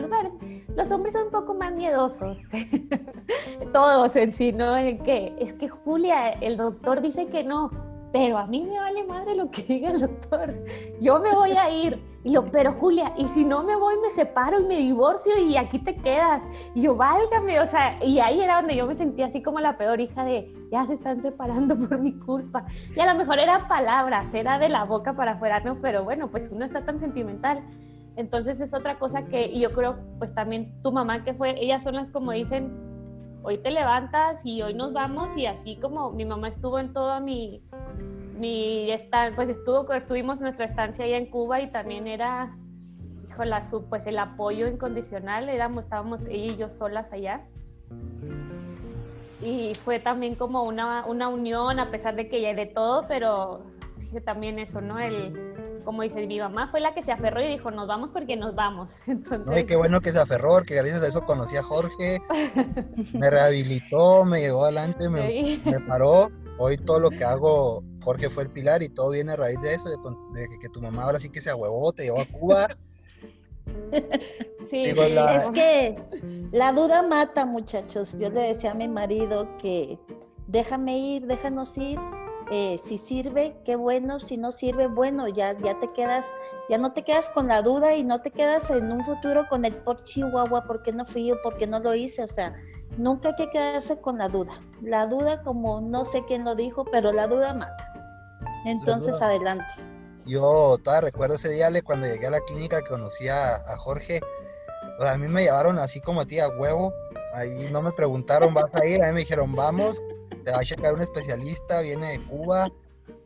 [0.76, 2.40] los hombres son un poco más miedosos,
[3.72, 4.76] todos en sí, ¿no?
[4.76, 7.70] En que es que Julia, el doctor dice que no,
[8.14, 10.54] pero a mí me vale madre lo que diga el doctor.
[11.00, 12.00] Yo me voy a ir.
[12.22, 15.56] Y yo, pero Julia, y si no me voy, me separo y me divorcio y
[15.56, 16.40] aquí te quedas.
[16.76, 19.76] Y yo, válgame, o sea, y ahí era donde yo me sentía así como la
[19.76, 22.66] peor hija de, ya se están separando por mi culpa.
[22.94, 26.30] Y a lo mejor era palabras, era de la boca para afuera, no, pero bueno,
[26.30, 27.64] pues uno está tan sentimental.
[28.14, 31.82] Entonces es otra cosa que y yo creo, pues también tu mamá que fue, ellas
[31.82, 32.94] son las como dicen,
[33.44, 37.20] hoy te levantas y hoy nos vamos y así como mi mamá estuvo en toda
[37.20, 37.62] mi
[38.38, 38.88] mi
[39.36, 42.56] pues estuvo, estuvimos nuestra estancia allá en Cuba y también era,
[43.28, 47.44] híjola, pues el apoyo incondicional, éramos, estábamos ella y yo solas allá.
[49.40, 53.62] Y fue también como una, una unión, a pesar de que ya de todo, pero
[54.24, 54.98] también eso, ¿no?
[54.98, 58.36] El, como dice mi mamá fue la que se aferró y dijo, nos vamos porque
[58.36, 58.94] nos vamos.
[59.06, 59.64] Entonces...
[59.64, 62.20] qué bueno que se aferró, porque gracias a eso conocí a Jorge,
[63.14, 66.30] me rehabilitó, me llegó adelante, me, me paró.
[66.58, 69.74] Hoy todo lo que hago Jorge fue el pilar y todo viene a raíz de
[69.74, 72.68] eso, de, que, tu mamá ahora sí que se ahuevó, te llevó a Cuba.
[74.70, 75.94] Sí, es que
[76.50, 78.16] la duda mata, muchachos.
[78.18, 79.98] Yo le decía a mi marido que
[80.48, 81.98] déjame ir, déjanos ir.
[82.50, 84.20] Eh, si sirve, qué bueno.
[84.20, 86.26] Si no sirve, bueno, ya, ya te quedas,
[86.68, 89.64] ya no te quedas con la duda y no te quedas en un futuro con
[89.64, 91.40] el por Chihuahua, ¿por qué no fui yo?
[91.42, 92.22] ¿Por qué no lo hice?
[92.22, 92.54] O sea,
[92.98, 94.52] nunca hay que quedarse con la duda.
[94.82, 97.92] La duda, como no sé quién lo dijo, pero la duda mata.
[98.66, 99.64] Entonces, adelante.
[100.26, 104.20] Yo todavía recuerdo ese día cuando llegué a la clínica que conocí a, Jorge.
[105.00, 106.92] a mí me llevaron así como a ti a huevo.
[107.34, 109.02] Ahí no me preguntaron, ¿vas a ir?
[109.02, 110.00] A mí me dijeron, vamos,
[110.44, 112.70] te va a checar un especialista, viene de Cuba.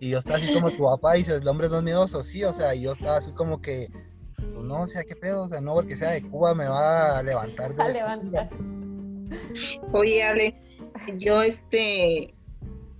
[0.01, 2.53] Y yo estaba así como tu papá dice, el hombre no es miedoso, sí, o
[2.53, 3.89] sea, yo estaba así como que,
[4.37, 7.19] pues no, o sea, qué pedo, o sea, no porque sea de Cuba me va
[7.19, 7.75] a levantar.
[7.75, 8.49] De a levantar.
[9.93, 10.55] Oye, Ale,
[11.17, 12.35] yo este,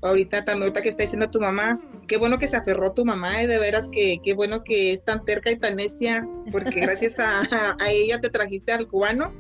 [0.03, 3.43] ahorita también, ahorita que está diciendo tu mamá, qué bueno que se aferró tu mamá,
[3.43, 3.47] ¿eh?
[3.47, 7.77] de veras que qué bueno que es tan terca y tan necia, porque gracias a,
[7.89, 9.33] ella te trajiste al cubano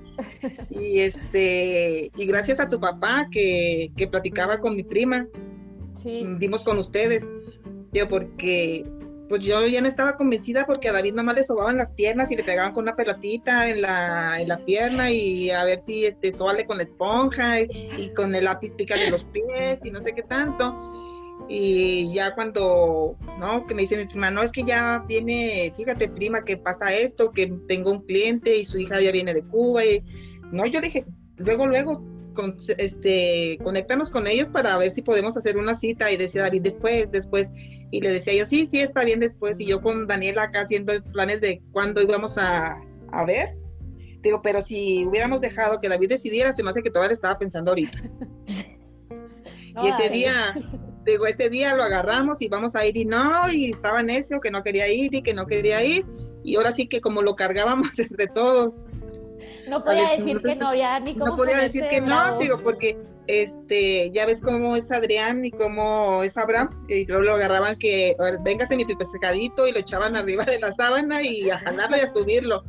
[0.70, 5.26] y este y gracias a tu papá que, que platicaba con mi prima,
[6.02, 6.24] sí.
[6.38, 7.28] dimos con ustedes,
[7.92, 8.84] yo porque
[9.28, 12.36] pues yo ya no estaba convencida porque a David nomás le sobaban las piernas y
[12.36, 16.32] le pegaban con una pelotita en la, en la pierna y a ver si este
[16.32, 20.22] suale con la esponja y, con el lápiz de los pies y no sé qué
[20.22, 20.97] tanto.
[21.48, 23.66] Y ya cuando, ¿no?
[23.66, 27.32] Que me dice mi prima, no, es que ya viene, fíjate prima, que pasa esto,
[27.32, 29.84] que tengo un cliente y su hija ya viene de Cuba.
[29.84, 30.04] Y,
[30.52, 31.06] no, yo dije,
[31.36, 36.16] luego, luego, con, este, conectarnos con ellos para ver si podemos hacer una cita y
[36.16, 37.50] decía David después, después,
[37.90, 40.92] y le decía yo, sí, sí, está bien después, y yo con Daniela acá haciendo
[41.12, 42.76] planes de cuándo íbamos a,
[43.10, 43.56] a ver,
[44.20, 47.70] digo, pero si hubiéramos dejado que David decidiera, se me hace que todavía estaba pensando
[47.70, 47.98] ahorita.
[49.82, 50.54] y ese día,
[51.12, 54.50] digo, ese día lo agarramos y vamos a ir y no, y estaba necio que
[54.50, 56.04] no quería ir y que no quería ir,
[56.44, 58.84] y ahora sí que como lo cargábamos entre todos,
[59.68, 62.98] No podía decir que no, ya ni cómo No podía decir que no, digo, porque
[63.28, 68.16] este, ya ves cómo es Adrián y cómo es Abraham, y luego lo agarraban que,
[68.42, 72.08] véngase mi pescadito y lo echaban arriba de la sábana y a jalarlo y a
[72.08, 72.64] subirlo.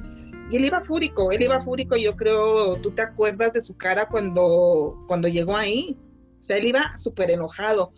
[0.51, 4.07] Y él iba fúrico, él iba fúrico, yo creo, tú te acuerdas de su cara
[4.07, 5.97] cuando, cuando llegó ahí.
[6.39, 7.91] O sea, él iba súper enojado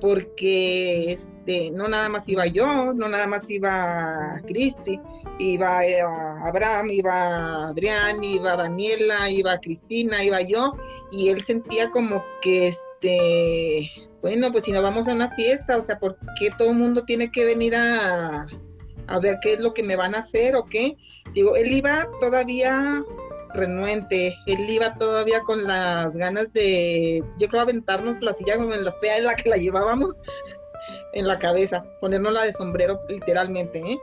[0.00, 5.00] porque este, no nada más iba yo, no nada más iba Cristi,
[5.38, 10.72] iba eh, Abraham, iba Adrián, iba Daniela, iba Cristina, iba yo,
[11.10, 13.90] y él sentía como que, este,
[14.22, 17.04] bueno, pues si nos vamos a una fiesta, o sea, ¿por qué todo el mundo
[17.04, 18.46] tiene que venir a,
[19.06, 20.96] a ver qué es lo que me van a hacer o qué?
[21.32, 23.02] Digo, él iba todavía
[23.54, 28.84] renuente, él iba todavía con las ganas de, yo creo, aventarnos la silla como en
[28.84, 30.20] la fea en la que la llevábamos
[31.12, 33.98] en la cabeza, ponernos de sombrero literalmente, ¿eh?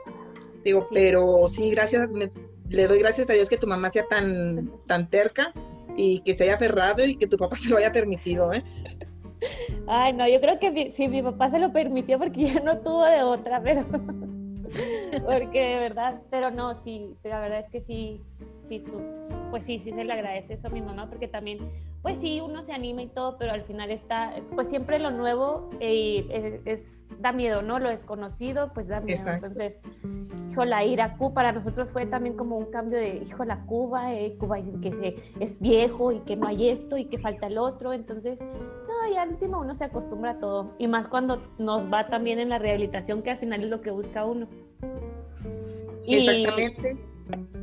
[0.64, 0.94] Digo, Sí.
[0.94, 2.30] pero sí, gracias, me-
[2.68, 5.52] le doy gracias a Dios que tu mamá sea tan, tan terca
[5.96, 8.62] y que se haya aferrado y que tu papá se lo haya permitido, ¿eh?
[9.86, 12.78] Ay, no, yo creo que mi- si mi papá se lo permitió porque ya no
[12.78, 13.86] tuvo de otra, pero
[15.26, 18.22] porque de verdad, pero no, sí, la verdad es que sí,
[18.64, 19.00] sí, tú,
[19.50, 21.58] pues sí, sí se le agradece eso a mi mamá porque también,
[22.02, 25.70] pues sí, uno se anima y todo, pero al final está, pues siempre lo nuevo
[25.80, 27.80] eh, es, es- da miedo, ¿no?
[27.80, 29.18] Lo desconocido, pues da miedo.
[29.18, 29.46] Exacto.
[29.46, 29.74] Entonces,
[30.52, 34.36] híjola, ir a Cuba para nosotros fue también como un cambio de, híjola, Cuba, eh,
[34.38, 37.92] Cuba que se, es viejo y que no hay esto y que falta el otro,
[37.92, 38.38] entonces
[39.02, 40.74] no, y al último uno se acostumbra a todo.
[40.78, 43.90] Y más cuando nos va también en la rehabilitación, que al final es lo que
[43.90, 44.46] busca uno.
[46.04, 46.96] Y- Exactamente.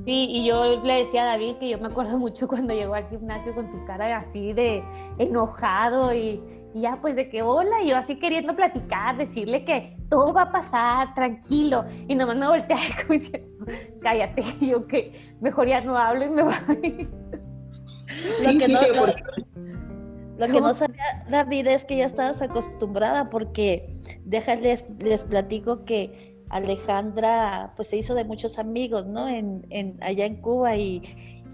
[0.05, 3.09] Sí, y yo le decía a David que yo me acuerdo mucho cuando llegó al
[3.09, 4.83] gimnasio con su cara así de
[5.17, 6.39] enojado y,
[6.75, 10.43] y ya pues de que hola, y yo así queriendo platicar, decirle que todo va
[10.43, 11.83] a pasar, tranquilo.
[12.07, 13.65] Y nomás me volteé como diciendo,
[14.03, 17.09] cállate, y yo que mejor ya no hablo y me voy.
[18.23, 19.23] Sí, que no- lo- porque-
[20.37, 23.89] Lo que no sabía David es que ya estabas acostumbrada porque
[24.25, 29.27] déjales, les platico que Alejandra pues se hizo de muchos amigos, ¿no?
[29.27, 31.01] En, en, allá en Cuba y,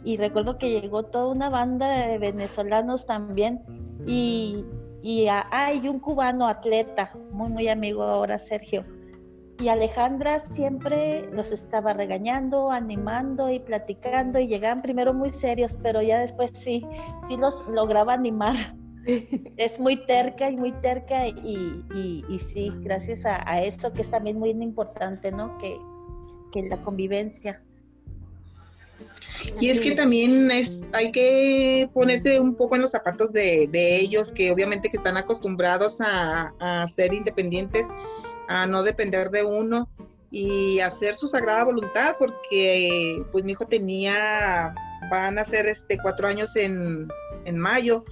[0.03, 3.61] y recuerdo que llegó toda una banda de venezolanos también
[4.07, 4.65] y,
[5.03, 8.83] y a- hay un cubano atleta, muy muy amigo ahora Sergio.
[9.61, 16.01] Y Alejandra siempre los estaba regañando, animando y platicando y llegaban primero muy serios, pero
[16.01, 16.83] ya después sí,
[17.27, 18.55] sí los lograba animar.
[19.57, 24.01] Es muy terca y muy terca y, y, y sí, gracias a, a esto que
[24.01, 25.55] es también muy importante, ¿no?
[25.59, 25.77] Que,
[26.51, 27.61] que la convivencia.
[29.59, 33.99] Y es que también es, hay que ponerse un poco en los zapatos de, de
[33.99, 37.87] ellos, que obviamente que están acostumbrados a, a ser independientes,
[38.51, 39.89] a no depender de uno
[40.29, 44.73] y hacer su sagrada voluntad, porque pues mi hijo tenía,
[45.09, 47.07] van a ser este cuatro años en,
[47.45, 48.03] en mayo,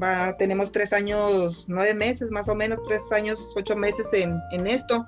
[0.00, 4.66] va, tenemos tres años, nueve meses más o menos, tres años, ocho meses en, en
[4.66, 5.06] esto,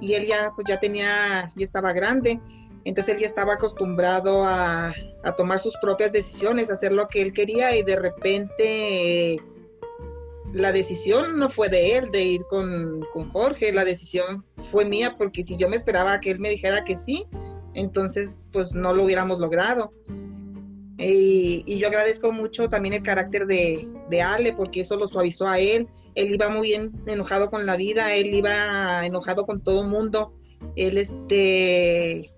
[0.00, 2.38] y él ya pues ya tenía, ya estaba grande,
[2.84, 4.92] entonces él ya estaba acostumbrado a,
[5.24, 9.42] a, tomar sus propias decisiones, hacer lo que él quería y de repente
[10.52, 15.16] la decisión no fue de él, de ir con, con, Jorge, la decisión fue mía
[15.16, 17.26] porque si yo me esperaba que él me dijera que sí,
[17.74, 19.92] entonces pues no lo hubiéramos logrado.
[20.98, 25.58] Y, yo agradezco mucho también el carácter de, de Ale porque eso lo suavizó a
[25.58, 25.88] él.
[26.14, 30.34] Él iba muy bien enojado con la vida, él iba enojado con todo el mundo.
[30.76, 32.30] Él este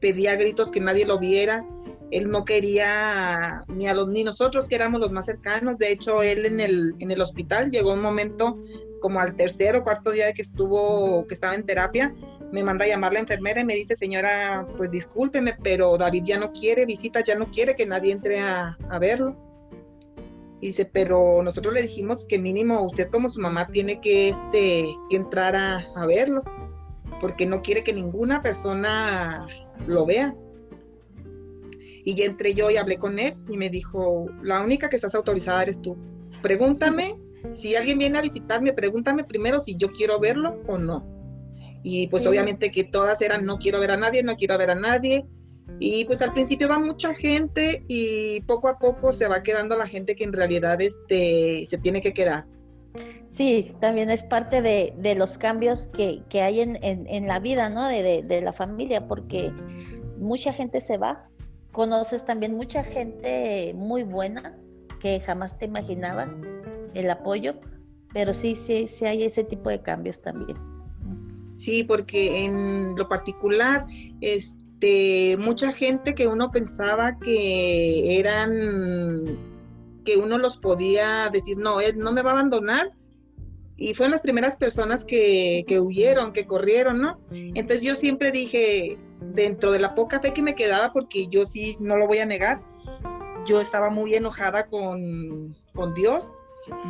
[0.00, 1.64] pedía gritos que nadie lo viera.
[2.12, 5.78] Él no quería ni a los ni nosotros que éramos los más cercanos.
[5.78, 8.58] De hecho, él en el, en el hospital llegó un momento
[9.00, 12.14] como al tercer o cuarto día de que estuvo, que estaba en terapia,
[12.52, 16.38] me manda a llamar la enfermera y me dice, señora, pues discúlpeme, pero David ya
[16.38, 19.34] no quiere visitas, ya no quiere que nadie entre a, a verlo.
[20.60, 25.16] Dice, pero nosotros le dijimos que mínimo usted como su mamá tiene que, este, que
[25.16, 26.44] entrar a, a verlo,
[27.20, 29.46] porque no quiere que ninguna persona
[29.86, 30.36] lo vea.
[32.04, 35.14] Y ya entré yo y hablé con él y me dijo, la única que estás
[35.14, 35.96] autorizada eres tú.
[36.42, 37.14] Pregúntame,
[37.58, 41.06] si alguien viene a visitarme, pregúntame primero si yo quiero verlo o no.
[41.82, 42.28] Y pues sí.
[42.28, 45.26] obviamente que todas eran, no quiero ver a nadie, no quiero ver a nadie.
[45.78, 49.86] Y pues al principio va mucha gente y poco a poco se va quedando la
[49.86, 52.46] gente que en realidad este, se tiene que quedar.
[53.28, 57.38] Sí, también es parte de, de los cambios que, que hay en, en, en, la
[57.38, 57.88] vida, ¿no?
[57.88, 59.50] De, de, de, la familia, porque
[60.18, 61.28] mucha gente se va.
[61.72, 64.56] Conoces también mucha gente muy buena
[65.00, 66.36] que jamás te imaginabas
[66.94, 67.54] el apoyo,
[68.12, 70.56] pero sí, sí, sí hay ese tipo de cambios también.
[71.56, 73.86] Sí, porque en lo particular,
[74.20, 79.24] este, mucha gente que uno pensaba que eran,
[80.04, 82.92] que uno los podía decir, no, él no me va a abandonar,
[83.76, 87.18] y fueron las primeras personas que, que, huyeron, que corrieron, ¿no?
[87.30, 88.98] Entonces yo siempre dije,
[89.30, 92.26] dentro de la poca fe que me quedaba, porque yo sí, no lo voy a
[92.26, 92.60] negar,
[93.46, 96.26] yo estaba muy enojada con, con Dios,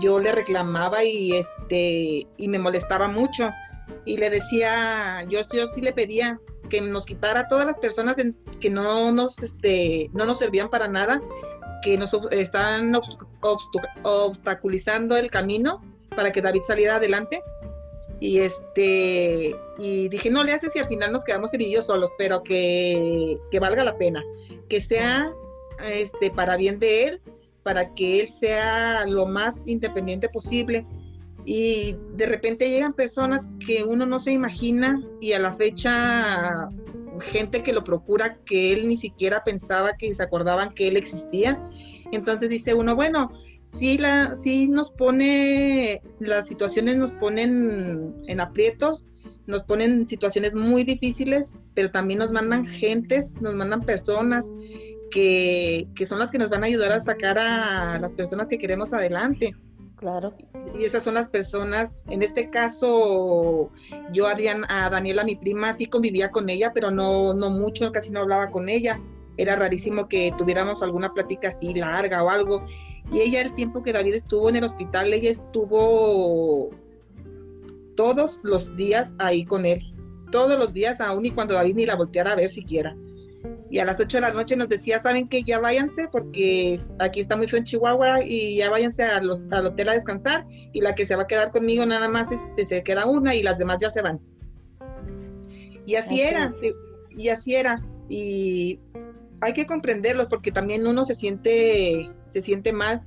[0.00, 3.50] yo le reclamaba y, este, y me molestaba mucho,
[4.04, 8.16] y le decía, yo, yo sí le pedía que nos quitara a todas las personas
[8.60, 11.20] que no nos, este, no nos servían para nada,
[11.82, 12.92] que nos están
[14.02, 15.82] obstaculizando el camino
[16.14, 17.42] para que David saliera adelante.
[18.22, 22.40] Y este, y dije, no le haces y al final nos quedamos yo solos, pero
[22.44, 24.22] que, que valga la pena,
[24.68, 25.32] que sea
[25.82, 27.20] este, para bien de él,
[27.64, 30.86] para que él sea lo más independiente posible.
[31.44, 36.68] Y de repente llegan personas que uno no se imagina y a la fecha
[37.22, 41.60] gente que lo procura que él ni siquiera pensaba que se acordaban que él existía.
[42.12, 49.06] Entonces dice uno, bueno, sí, la, sí nos pone, las situaciones nos ponen en aprietos,
[49.46, 54.52] nos ponen situaciones muy difíciles, pero también nos mandan gentes, nos mandan personas
[55.10, 58.58] que, que son las que nos van a ayudar a sacar a las personas que
[58.58, 59.56] queremos adelante.
[59.96, 60.34] Claro.
[60.78, 63.70] Y esas son las personas, en este caso,
[64.12, 64.34] yo a,
[64.68, 68.50] a Daniela, mi prima, sí convivía con ella, pero no, no mucho, casi no hablaba
[68.50, 69.00] con ella
[69.36, 72.64] era rarísimo que tuviéramos alguna plática así larga o algo.
[73.10, 76.70] Y ella, el tiempo que David estuvo en el hospital, ella estuvo
[77.96, 79.82] todos los días ahí con él.
[80.30, 82.96] Todos los días, aún y cuando David ni la volteara a ver siquiera.
[83.70, 85.42] Y a las 8 de la noche nos decía, ¿saben qué?
[85.42, 89.94] Ya váyanse porque aquí está muy feo en Chihuahua y ya váyanse al, hotel a
[89.94, 90.46] descansar.
[90.72, 93.42] Y la que se va a quedar conmigo nada más este, se queda una y
[93.42, 94.20] las demás ya se van.
[95.86, 96.52] Y así era,
[97.10, 97.82] y así era.
[98.08, 98.78] Y
[99.42, 103.02] hay que comprenderlos porque también uno se siente, se siente mal.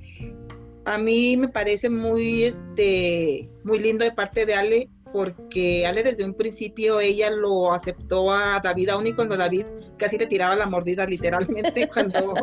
[0.84, 6.26] A mí me parece muy, este, muy lindo de parte de Ale porque Ale desde
[6.26, 9.66] un principio ella lo aceptó a David aún y cuando David
[9.98, 12.36] casi le tiraba la mordida literalmente cuando,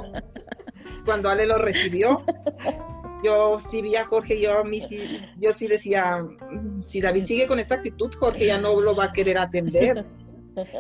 [1.05, 2.25] cuando Ale lo recibió.
[3.23, 4.81] Yo sí vi a Jorge, yo, a mí,
[5.39, 6.27] yo sí decía,
[6.87, 10.05] si David sigue con esta actitud, Jorge ya no lo va a querer atender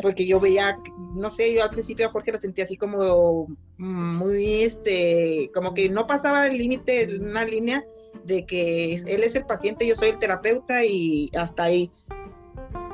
[0.02, 0.78] porque yo veía,
[1.14, 3.48] no sé, yo al principio a Jorge lo sentía así como
[3.78, 7.84] muy, este, como que no pasaba el límite, una línea
[8.24, 11.90] de que él es el paciente, yo soy el terapeuta y hasta ahí.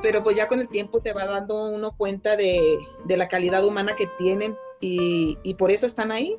[0.01, 3.95] Pero pues ya con el tiempo te va dando uno cuenta de, la calidad humana
[3.95, 6.37] que tienen y, por eso están ahí.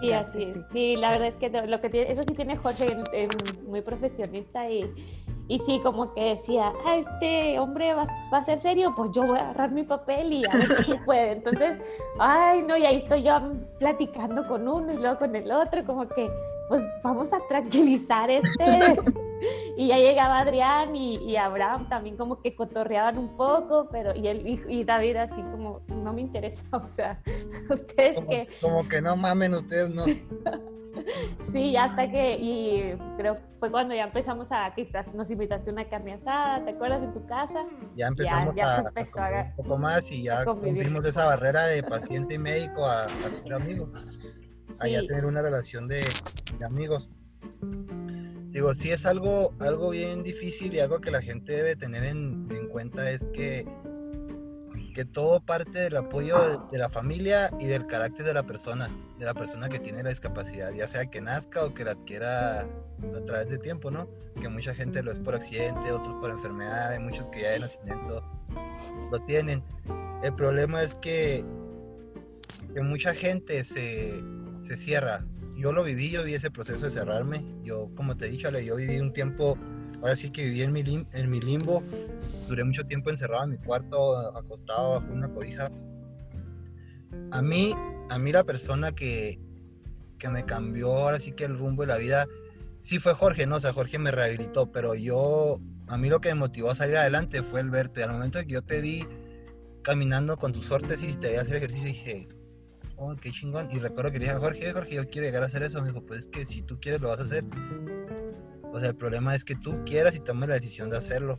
[0.00, 3.28] Sí, así Sí, la verdad es que lo que tiene, eso sí tiene Jorge, es
[3.62, 4.90] muy profesionista y,
[5.48, 9.38] y sí, como que decía, ah, este hombre va, a ser serio, pues yo voy
[9.38, 11.32] a agarrar mi papel y a ver quién puede.
[11.32, 11.78] Entonces,
[12.18, 13.40] ay, no, y ahí estoy yo
[13.78, 16.28] platicando con uno y luego con el otro, como que,
[16.68, 18.44] pues vamos a tranquilizar este.
[19.76, 24.60] y ya llegaba Adrián y, Abraham también como que cotorreaban un poco, pero y, él,
[24.68, 27.22] y, David así como, no me interesa, o sea,
[27.70, 28.48] ustedes que...
[28.60, 30.02] Como que no mamen, ustedes no...
[31.52, 35.88] Sí, hasta que, y creo fue cuando ya empezamos a, que nos invitaste a una
[35.88, 37.64] carne asada, ¿te acuerdas en tu casa?
[37.96, 42.84] Ya empezamos a, un poco más y ya cumplimos esa barrera de paciente y médico
[42.84, 43.94] a, tener amigos,
[44.78, 46.02] a ya tener una relación de,
[46.64, 47.08] amigos.
[48.50, 52.48] Digo, sí es algo, algo bien difícil y algo que la gente debe tener en,
[52.50, 53.66] en cuenta es que
[54.96, 58.88] que todo parte del apoyo de, la familia y del carácter de la persona,
[59.18, 62.60] de la persona que tiene la discapacidad, ya sea que nazca o que la adquiera
[62.62, 64.08] a través del tiempo, ¿no?
[64.40, 67.60] Que mucha gente lo es por accidente, otros por enfermedad, hay muchos que ya de
[67.60, 68.24] nacimiento
[69.12, 69.62] lo tienen.
[70.22, 71.44] El problema es que,
[72.72, 74.24] que mucha gente se,
[74.60, 75.26] se cierra.
[75.58, 77.44] Yo lo viví, yo vi ese proceso de cerrarme.
[77.62, 79.58] Yo, como te he dicho, yo viví un tiempo
[80.02, 81.82] ahora sí que viví en mi, en mi limbo.
[82.48, 85.70] Duré mucho tiempo encerrado en mi cuarto, acostado bajo una cobija.
[87.30, 87.74] A mí,
[88.10, 89.40] a mí la persona que,
[90.18, 92.26] que me cambió ahora sí que el rumbo de la vida,
[92.80, 93.56] sí fue Jorge, ¿no?
[93.56, 96.96] O sea, Jorge me rehabilitó, pero yo, a mí lo que me motivó a salir
[96.96, 98.02] adelante fue el verte.
[98.02, 99.06] Al momento que yo te vi
[99.82, 102.28] caminando con tus órtesis, te veía hacer ejercicio, dije,
[102.96, 103.70] oh, qué chingón.
[103.70, 105.80] Y recuerdo que le dije a Jorge, Jorge, yo quiero llegar a hacer eso.
[105.80, 107.44] Me dijo, pues es que si tú quieres lo vas a hacer.
[108.76, 111.38] O sea, el problema es que tú quieras y tomes la decisión de hacerlo.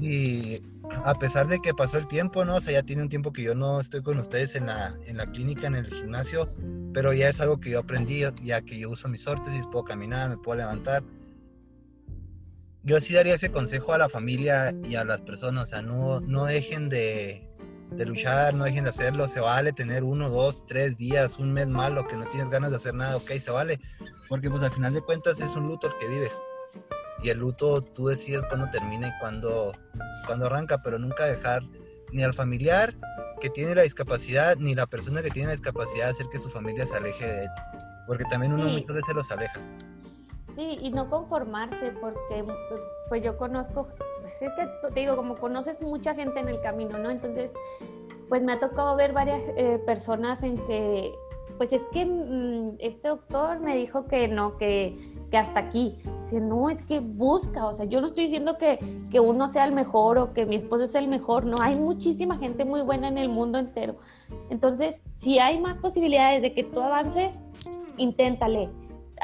[0.00, 0.58] Y
[1.04, 2.56] a pesar de que pasó el tiempo, ¿no?
[2.56, 5.16] O sea, ya tiene un tiempo que yo no estoy con ustedes en la, en
[5.16, 6.48] la clínica, en el gimnasio,
[6.92, 10.28] pero ya es algo que yo aprendí, ya que yo uso mis órtesis, puedo caminar,
[10.28, 11.04] me puedo levantar.
[12.82, 16.20] yo sí daría ese consejo a la familia y a las personas, o sea, no,
[16.20, 17.48] no dejen de,
[17.96, 21.68] de luchar, no dejen de hacerlo, se vale tener uno, dos, tres días, un mes
[21.68, 23.80] malo, que no tienes ganas de hacer nada, ok, se vale,
[24.28, 26.38] porque pues al final de cuentas es un luto el que vives.
[27.22, 29.72] Y el luto tú decides cuándo termina y cuándo,
[30.26, 31.62] cuándo arranca, pero nunca dejar
[32.12, 32.94] ni al familiar
[33.40, 36.86] que tiene la discapacidad, ni la persona que tiene la discapacidad hacer que su familia
[36.86, 37.50] se aleje de él,
[38.06, 39.60] porque también uno muchas veces los aleja.
[40.54, 42.44] Sí, y no conformarse, porque
[43.08, 43.88] pues yo conozco,
[44.22, 47.10] pues es que te digo, como conoces mucha gente en el camino, ¿no?
[47.10, 47.50] Entonces,
[48.28, 51.12] pues me ha tocado ver varias eh, personas en que,
[51.58, 54.96] pues es que mm, este doctor me dijo que no, que,
[55.30, 55.98] que hasta aquí.
[56.22, 58.78] Dice, no, es que busca, o sea, yo no estoy diciendo que,
[59.10, 62.38] que uno sea el mejor o que mi esposo sea el mejor, no, hay muchísima
[62.38, 63.96] gente muy buena en el mundo entero.
[64.48, 67.42] Entonces, si hay más posibilidades de que tú avances,
[67.96, 68.70] inténtale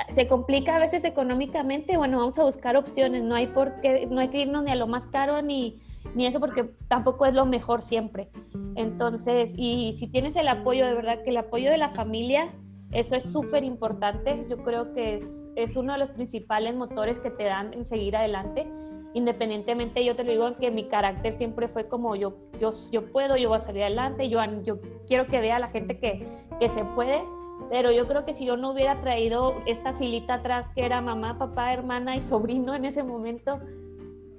[0.09, 4.21] se complica a veces económicamente, bueno, vamos a buscar opciones, no hay por qué, no
[4.21, 5.81] hay que irnos ni a lo más caro ni,
[6.15, 8.29] ni eso porque tampoco es lo mejor siempre.
[8.77, 12.53] Entonces, y si tienes el apoyo, de verdad que el apoyo de la familia,
[12.93, 17.31] eso es súper importante, yo creo que es, es uno de los principales motores que
[17.31, 18.67] te dan en seguir adelante
[19.15, 23.37] independientemente yo te lo digo que mi carácter siempre fue como yo yo yo puedo
[23.37, 26.27] yo voy a salir adelante yo yo quiero que vea a la gente que,
[26.61, 27.23] que se puede
[27.71, 31.39] pero yo creo que si yo no hubiera traído esta filita atrás que era mamá,
[31.39, 33.61] papá, hermana y sobrino en ese momento,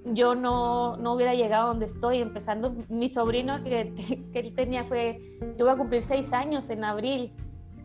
[0.05, 2.19] yo no, no hubiera llegado donde estoy.
[2.19, 3.93] Empezando, mi sobrino que,
[4.33, 5.21] que él tenía fue,
[5.57, 7.33] yo voy a cumplir seis años en abril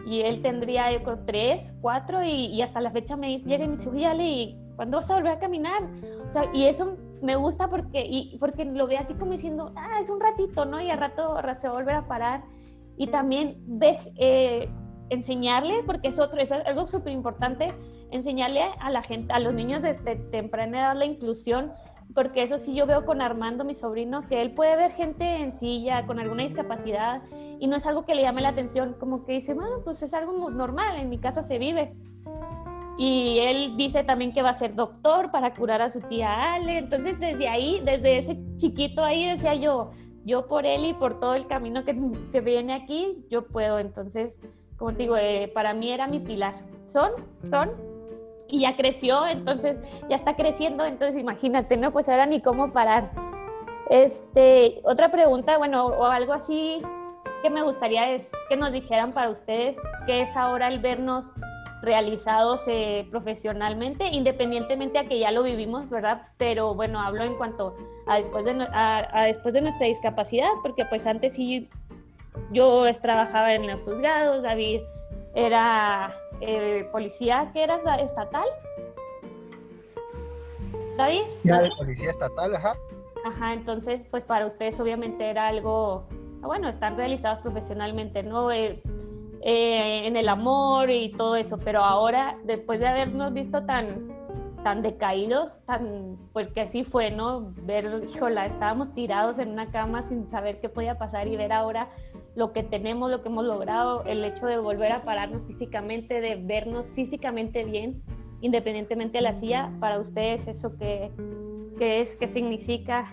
[0.07, 3.65] y él tendría yo creo tres, cuatro y, y hasta la fecha me dice, llega
[3.65, 5.83] y me dice, Ale, ¿cuándo vas a volver a caminar?
[6.27, 9.99] O sea, y eso me gusta porque, y, porque lo ve así como diciendo, ah,
[10.01, 10.81] es un ratito, ¿no?
[10.81, 12.45] Y al rato se va a volver a parar.
[12.97, 13.99] Y también ve...
[14.17, 14.69] Eh,
[15.11, 17.75] enseñarles, porque es otro, es algo súper importante,
[18.11, 21.73] enseñarle a la gente, a los niños desde temprana edad la inclusión,
[22.15, 25.53] porque eso sí yo veo con Armando, mi sobrino, que él puede ver gente en
[25.53, 27.23] silla con alguna discapacidad
[27.59, 30.15] y no es algo que le llame la atención, como que dice, bueno, pues es
[30.15, 31.95] algo normal, en mi casa se vive.
[32.97, 36.79] Y él dice también que va a ser doctor para curar a su tía Ale.
[36.79, 39.91] Entonces, desde ahí, desde ese chiquito ahí, decía yo,
[40.25, 41.97] yo por él y por todo el camino que,
[42.31, 43.81] que viene aquí, yo puedo.
[43.81, 44.39] Entonces,
[44.85, 46.57] como te digo, eh, para mí era mi pilar.
[46.85, 47.11] Son,
[47.49, 47.71] son,
[48.49, 49.79] y ya creció, entonces
[50.11, 51.91] ya está creciendo, entonces imagínate, ¿no?
[51.91, 53.11] Pues ahora ni cómo parar.
[53.89, 56.83] Este, otra pregunta, bueno, o algo así
[57.43, 61.33] que me gustaría es que nos dijeran para ustedes qué es ahora el vernos
[61.81, 66.29] realizados eh, profesionalmente, independientemente a que ya lo vivimos, ¿verdad?
[66.37, 67.75] Pero bueno, hablo en cuanto
[68.07, 71.71] a después de, a después de nuestra discapacidad, porque pues antes sí
[72.53, 74.81] yo trabajaba en los juzgados, David
[75.35, 77.83] era eh, policía, ¿qué eras?
[78.01, 78.47] ¿Estatal?
[80.97, 81.23] ¿David?
[81.43, 82.75] Ya, policía estatal, ajá.
[83.25, 86.05] Ajá, entonces, pues para ustedes obviamente era algo,
[86.43, 88.53] bueno, están realizados profesionalmente, ¿no?
[88.53, 88.83] Eh,
[89.41, 94.09] eh, en el amor y todo eso, pero ahora, después de habernos visto tan,
[94.63, 97.53] tan decaídos, tan, pues que así fue, ¿no?
[97.63, 101.89] Ver, híjola, estábamos tirados en una cama sin saber qué podía pasar y ver ahora
[102.35, 106.37] lo que tenemos, lo que hemos logrado, el hecho de volver a pararnos físicamente, de
[106.37, 108.03] vernos físicamente bien,
[108.41, 111.11] independientemente de la silla, para ustedes eso qué,
[111.79, 113.07] es, qué significa.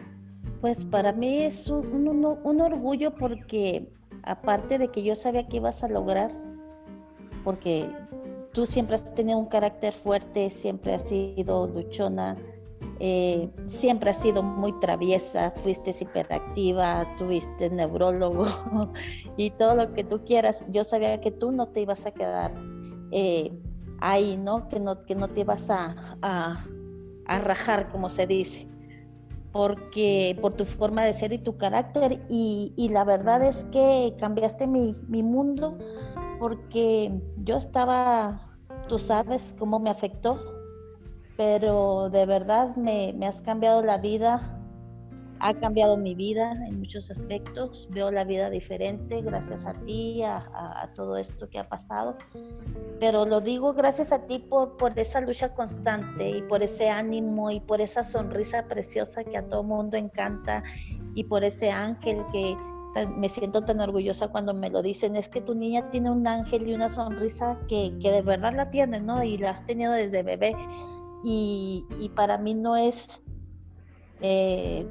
[0.60, 3.88] Pues para mí es un, un, orgullo porque
[4.24, 6.32] aparte de que yo sabía que ibas a lograr,
[7.44, 7.90] porque
[8.54, 12.38] tú siempre has tenido un carácter fuerte, siempre has sido luchona,
[13.04, 18.46] eh, siempre has sido muy traviesa, fuiste hiperactiva, tuviste neurólogo
[19.38, 20.64] y todo lo que tú quieras.
[20.70, 22.52] Yo sabía que tú no te ibas a quedar
[23.10, 23.52] eh,
[24.02, 24.70] ahí, ¿no?
[24.70, 25.04] Que, ¿no?
[25.04, 26.64] que no te ibas a, a,
[27.40, 28.68] rajar, como se dice,
[29.52, 32.24] porque por tu forma de ser y tu carácter.
[32.30, 35.76] Y, y la verdad es que cambiaste mi, mi mundo
[36.40, 38.48] porque yo estaba,
[38.88, 40.61] tú sabes cómo me afectó
[41.42, 44.62] pero de verdad me, has cambiado la vida,
[45.40, 50.92] ha cambiado mi vida en muchos aspectos, veo la vida diferente gracias a ti, a,
[50.94, 52.16] todo esto que ha pasado,
[53.00, 57.50] pero lo digo gracias a ti por, por esa lucha constante y por ese ánimo
[57.50, 60.62] y por esa sonrisa preciosa que a todo mundo encanta
[61.16, 62.56] y por ese ángel que
[63.18, 66.68] me siento tan orgullosa cuando me lo dicen, es que tu niña tiene un ángel
[66.68, 69.24] y una sonrisa que, que de verdad la tiene, ¿no?
[69.24, 70.56] Y la has tenido desde bebé
[71.24, 73.22] y, para mí no es,
[74.22, 74.88] eh,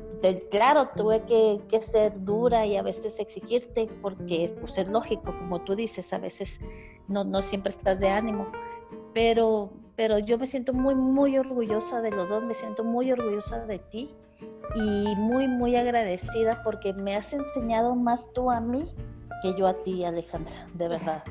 [0.51, 5.75] claro, tuve que, ser dura y a veces exigirte porque pues es lógico, como tú
[5.75, 6.61] dices, a veces
[7.09, 8.51] no, no siempre estás de ánimo,
[9.15, 13.67] pero, pero yo me siento muy, muy orgullosa de los dos, me siento muy orgullosa
[13.67, 14.15] de ti
[14.75, 18.85] y muy, muy agradecida porque me has enseñado más tú a mí
[19.43, 21.25] que yo a ti, Alejandra, de verdad.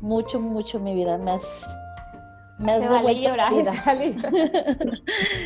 [0.00, 1.16] Mucho, mucho mi vida.
[1.18, 1.64] Me has,
[2.62, 3.72] me has devuelto la vida.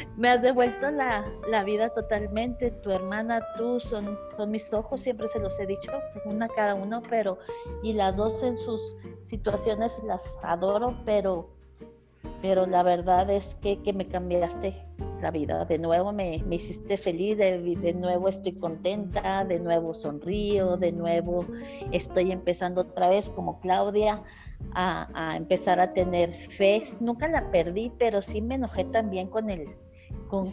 [0.17, 2.71] me has devuelto la, la, vida totalmente.
[2.71, 5.91] Tu hermana, tú son, son mis ojos, siempre se los he dicho,
[6.25, 7.39] una cada uno, pero
[7.83, 11.57] y las dos en sus situaciones las adoro, pero
[12.43, 14.75] pero la verdad es que, que me cambiaste
[15.21, 15.65] la vida.
[15.65, 20.93] De nuevo me, me hiciste feliz, de, de, nuevo estoy contenta, de nuevo sonrío, de
[20.93, 21.47] nuevo
[21.93, 24.23] estoy empezando otra vez como Claudia
[24.75, 26.83] a, a empezar a tener fe.
[27.01, 29.69] Nunca la perdí, pero sí me enojé también con el,
[30.29, 30.53] con,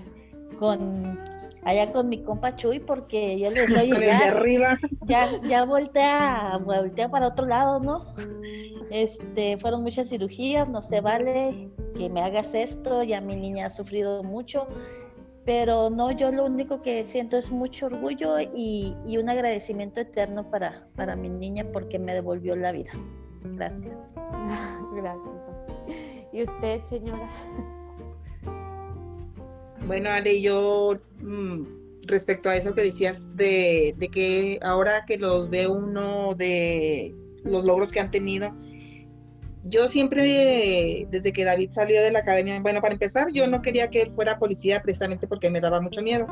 [0.60, 1.20] con
[1.66, 4.78] allá con mi compa Chuy porque yo le decía, oye, ya, arriba.
[5.02, 8.00] ya, ya voltea, voltea para otro lado, ¿no?
[8.90, 13.70] Este, fueron muchas cirugías, no se vale que me hagas esto, ya mi niña ha
[13.70, 14.68] sufrido mucho,
[15.46, 20.50] pero no, yo lo único que siento es mucho orgullo y, y un agradecimiento eterno
[20.50, 22.92] para, para mi niña porque me devolvió la vida.
[23.44, 24.10] Gracias.
[24.96, 25.36] Gracias.
[26.32, 27.30] ¿Y usted, señora?
[29.86, 31.64] Bueno, Ale, yo mm,
[32.08, 37.14] respecto a eso que decías de, de, que ahora que los ve uno de
[37.44, 38.54] los logros que han tenido,
[39.66, 43.90] yo siempre, desde que David salió de la academia, bueno, para empezar, yo no quería
[43.90, 46.28] que él fuera policía precisamente porque me daba mucho miedo.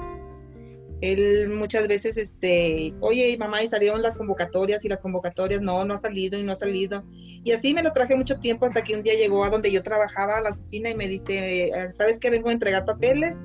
[1.01, 5.95] Él muchas veces, este, oye, mamá, y salieron las convocatorias y las convocatorias, no, no
[5.95, 7.03] ha salido y no ha salido.
[7.43, 9.81] Y así me lo traje mucho tiempo hasta que un día llegó a donde yo
[9.83, 12.29] trabajaba, a la oficina, y me dice, ¿sabes qué?
[12.29, 13.39] Vengo a entregar papeles,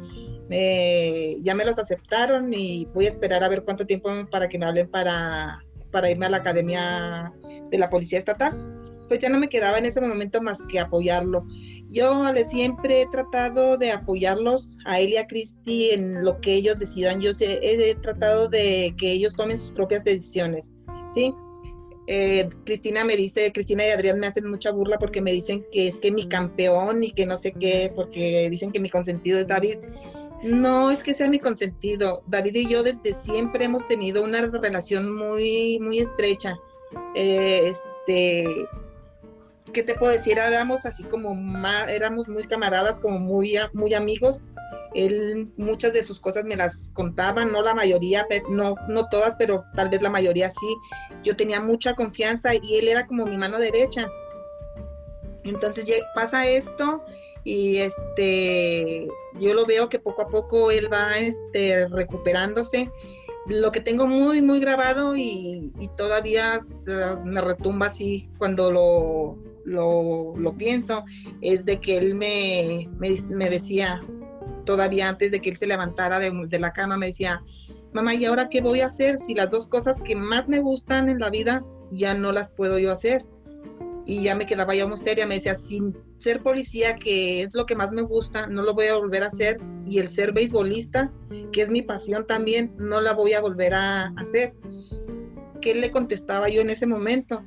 [0.48, 4.66] ya me los aceptaron y voy a esperar a ver cuánto tiempo para que me
[4.66, 7.32] hablen para, para irme a la academia
[7.70, 8.76] de la Policía Estatal
[9.08, 11.46] pues ya no me quedaba en ese momento más que apoyarlo.
[11.88, 16.54] Yo le siempre he tratado de apoyarlos a él y a Cristi en lo que
[16.54, 17.20] ellos decidan.
[17.20, 20.72] Yo he, tratado de que ellos tomen sus propias decisiones,
[21.14, 21.32] ¿sí?
[22.08, 25.88] Eh, Cristina me dice, Cristina y Adrián me hacen mucha burla porque me dicen que
[25.88, 29.48] es que mi campeón y que no sé qué, porque dicen que mi consentido es
[29.48, 29.78] David.
[30.42, 32.22] No es que sea mi consentido.
[32.26, 36.56] David y yo desde siempre hemos tenido una relación muy, muy estrecha.
[37.14, 38.46] Eh, este,
[39.76, 40.38] ¿qué te puedo decir?
[40.38, 44.42] Éramos así como, más, éramos muy camaradas, como muy, muy amigos.
[44.94, 49.66] Él muchas de sus cosas me las contaba, no la mayoría, no, no todas, pero
[49.74, 50.74] tal vez la mayoría sí.
[51.22, 54.10] Yo tenía mucha confianza y él era como mi mano derecha.
[55.44, 57.04] Entonces pasa esto
[57.44, 59.08] y este
[59.38, 62.90] yo lo veo que poco a poco él va este, recuperándose
[63.46, 66.58] lo que tengo muy, muy grabado y, todavía
[67.24, 71.04] me retumba así cuando lo, lo, pienso,
[71.40, 74.00] es de que él me, me, decía,
[74.64, 77.42] todavía antes de que él se levantara de, de, la cama, me decía,
[77.92, 81.08] mamá, ¿y ahora qué voy a hacer si las dos cosas que más me gustan
[81.08, 83.24] en la vida ya no las puedo yo hacer?
[84.08, 87.66] Y ya me quedaba ya muy seria, me decía, sin ser policía, que es lo
[87.66, 91.12] que más me gusta, no lo voy a volver a hacer, y el ser beisbolista,
[91.52, 94.54] que es mi pasión también, no la voy a volver a hacer.
[95.60, 97.44] ¿Qué le contestaba yo en ese momento?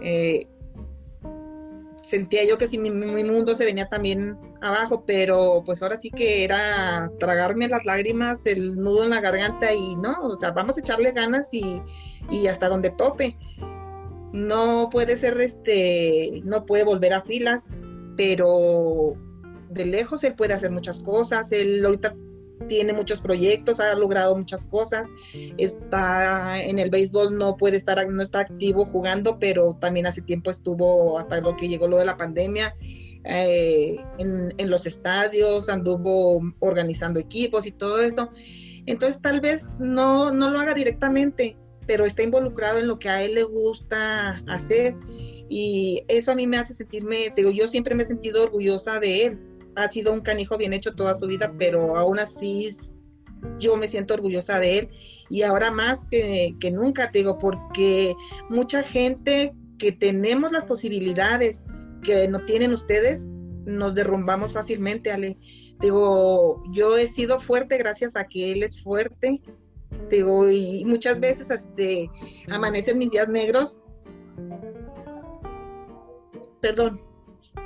[0.00, 0.48] Eh,
[2.08, 6.42] sentía yo que si mi, mundo se venía también abajo, pero pues ahora sí que
[6.42, 10.80] era tragarme las lágrimas, el nudo en la garganta y no, o sea, vamos a
[10.80, 11.82] echarle ganas y,
[12.30, 13.36] y hasta donde tope.
[14.32, 17.66] No puede ser este, no puede volver a filas,
[18.16, 19.14] pero
[19.68, 22.14] de lejos él puede hacer muchas cosas, él ahorita
[22.66, 25.08] tiene muchos proyectos, ha logrado muchas cosas,
[25.56, 30.50] está en el béisbol, no puede estar, no está activo jugando, pero también hace tiempo
[30.50, 32.74] estuvo hasta lo que llegó lo de la pandemia.
[33.24, 38.30] Eh, en, los estadios, anduvo organizando equipos y todo eso.
[38.86, 41.56] Entonces tal vez no, no lo haga directamente,
[41.86, 44.94] pero está involucrado en lo que a él le gusta hacer
[45.48, 49.26] y eso a mí me hace sentirme, digo, yo siempre me he sentido orgullosa de
[49.26, 49.38] él,
[49.78, 52.70] ha sido un canijo bien hecho toda su vida, pero aún así
[53.58, 54.88] yo me siento orgullosa de él
[55.28, 58.14] y ahora más que, nunca, te digo, porque
[58.48, 61.64] mucha gente que tenemos las posibilidades
[62.02, 63.28] que no tienen ustedes,
[63.64, 65.36] nos derrumbamos fácilmente, Ale.
[65.80, 69.40] Digo, yo he sido fuerte gracias a que él es fuerte.
[70.10, 72.10] Digo, y muchas veces este,
[72.48, 73.82] amanecen mis días negros.
[76.60, 77.00] Perdón,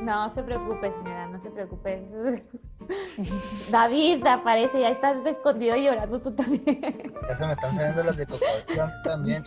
[0.00, 2.02] no se preocupe, señora, no se preocupe.
[3.70, 7.12] David aparece, ya estás escondido llorando tú también.
[7.28, 9.44] Ya se me están saliendo las de cocodrilo también.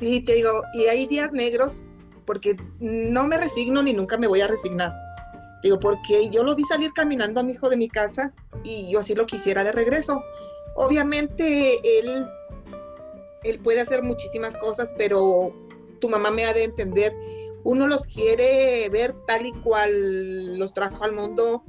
[0.00, 1.82] Sí, te digo, y hay días negros
[2.24, 4.92] porque no me resigno ni nunca me voy a resignar.
[5.62, 8.32] Digo, porque yo lo vi salir caminando a mi hijo de mi casa
[8.64, 10.22] y yo así lo quisiera de regreso.
[10.74, 12.26] Obviamente él,
[13.44, 15.54] él puede hacer muchísimas cosas, pero
[16.00, 17.12] tu mamá me ha de entender.
[17.64, 21.64] Uno los quiere ver tal y cual los trajo al mundo,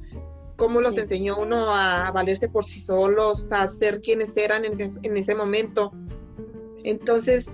[0.55, 5.17] cómo los enseñó uno a valerse por sí solos, a ser quienes eran en, en
[5.17, 5.91] ese momento.
[6.83, 7.51] Entonces,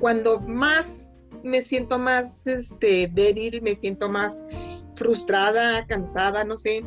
[0.00, 4.42] cuando más me siento más este, débil, me siento más
[4.96, 6.84] frustrada, cansada, no sé,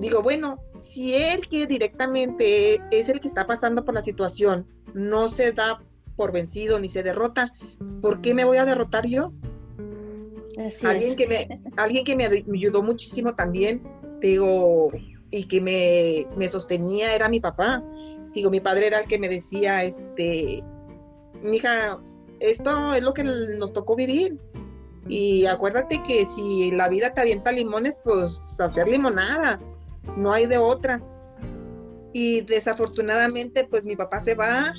[0.00, 5.28] digo, bueno, si él que directamente es el que está pasando por la situación, no
[5.28, 5.80] se da
[6.16, 7.52] por vencido ni se derrota,
[8.00, 9.32] ¿por qué me voy a derrotar yo?
[10.82, 13.82] Alguien, que me, alguien que me ayudó muchísimo también,
[14.20, 14.90] digo,
[15.30, 17.82] y que me, me sostenía era mi papá.
[18.32, 20.62] Digo, mi padre era el que me decía, este,
[21.42, 21.98] mija,
[22.40, 24.38] esto es lo que nos tocó vivir.
[25.08, 29.60] Y acuérdate que si la vida te avienta limones, pues hacer limonada,
[30.16, 31.02] no hay de otra.
[32.12, 34.72] Y desafortunadamente, pues mi papá se va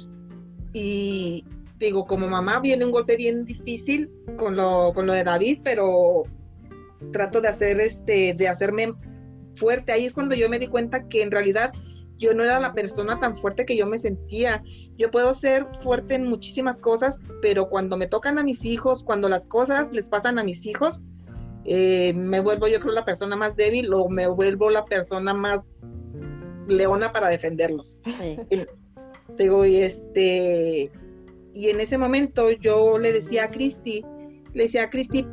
[0.73, 1.45] y
[1.77, 6.23] digo, como mamá viene un golpe bien difícil con lo, con lo de David, pero
[7.11, 8.93] trato de hacer este, de hacerme
[9.55, 9.91] fuerte.
[9.91, 11.73] Ahí es cuando yo me di cuenta que en realidad
[12.17, 14.63] yo no era la persona tan fuerte que yo me sentía.
[14.97, 19.27] Yo puedo ser fuerte en muchísimas cosas, pero cuando me tocan a mis hijos, cuando
[19.27, 21.03] las cosas les pasan a mis hijos,
[21.65, 25.85] eh, me vuelvo yo creo la persona más débil o me vuelvo la persona más
[26.67, 27.99] leona para defenderlos.
[29.37, 30.91] Digo, y este,
[31.55, 34.03] y en ese momento yo le decía a Cristi,
[34.53, 35.25] le decía a Cristi,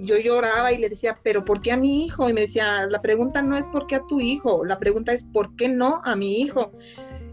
[0.00, 2.28] yo lloraba y le decía, pero ¿por qué a mi hijo?
[2.28, 5.24] Y me decía, la pregunta no es por qué a tu hijo, la pregunta es
[5.24, 6.72] ¿por qué no a mi hijo?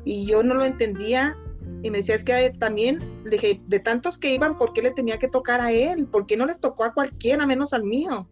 [0.04, 1.36] Y yo no lo entendía
[1.82, 4.92] y me decía, es que también, le dije, de tantos que iban, ¿por qué le
[4.92, 6.08] tenía que tocar a él?
[6.08, 8.28] ¿Por qué no les tocó a cualquiera menos al mío?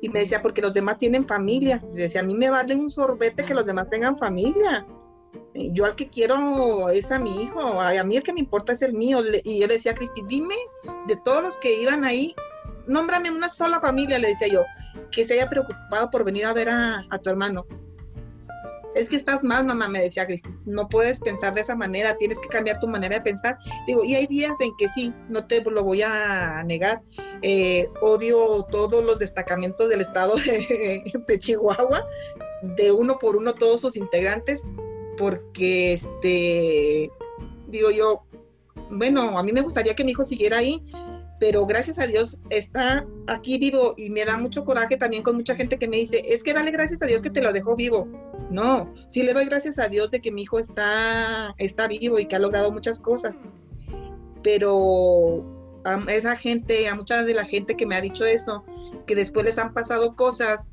[0.00, 1.82] Y me decía, porque los demás tienen familia.
[1.92, 4.86] Y decía, a mí me vale un sorbete que los demás tengan familia.
[5.54, 8.82] Yo al que quiero es a mi hijo, a, mí el que me importa es
[8.82, 9.20] el mío.
[9.44, 10.54] Y yo le decía a Cristi, dime
[11.06, 12.34] de todos los que iban ahí,
[12.86, 14.62] nómbrame una sola familia, le decía yo,
[15.12, 17.66] que se haya preocupado por venir a ver a, tu hermano.
[18.94, 20.48] Es que estás mal, mamá, me decía Cristi.
[20.64, 23.56] No puedes pensar de esa manera, tienes que cambiar tu manera de pensar.
[23.86, 27.02] Digo, y hay días en que sí, no te lo voy a negar.
[27.42, 32.04] Eh, odio todos los destacamentos del estado de, Chihuahua,
[32.62, 34.64] de uno por uno todos sus integrantes,
[35.18, 37.10] porque este,
[37.66, 38.22] digo yo,
[38.90, 40.82] bueno, a mí me gustaría que mi hijo siguiera ahí,
[41.40, 45.54] pero gracias a Dios está aquí vivo y me da mucho coraje también con mucha
[45.54, 48.08] gente que me dice, es que dale gracias a Dios que te lo dejó vivo.
[48.50, 52.26] No, sí le doy gracias a Dios de que mi hijo está, está vivo y
[52.26, 53.40] que ha logrado muchas cosas.
[54.42, 55.44] Pero
[55.84, 58.64] a esa gente, a mucha de la gente que me ha dicho eso,
[59.06, 60.72] que después les han pasado cosas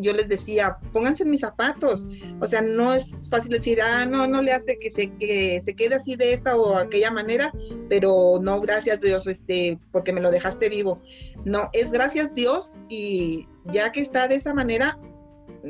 [0.00, 2.06] yo les decía, pónganse en mis zapatos.
[2.40, 5.74] O sea, no es fácil decir, ah, no, no le hace que se, que se
[5.74, 7.52] quede así de esta o aquella manera,
[7.88, 11.00] pero no, gracias Dios, este, porque me lo dejaste vivo.
[11.44, 14.98] No, es gracias Dios y ya que está de esa manera,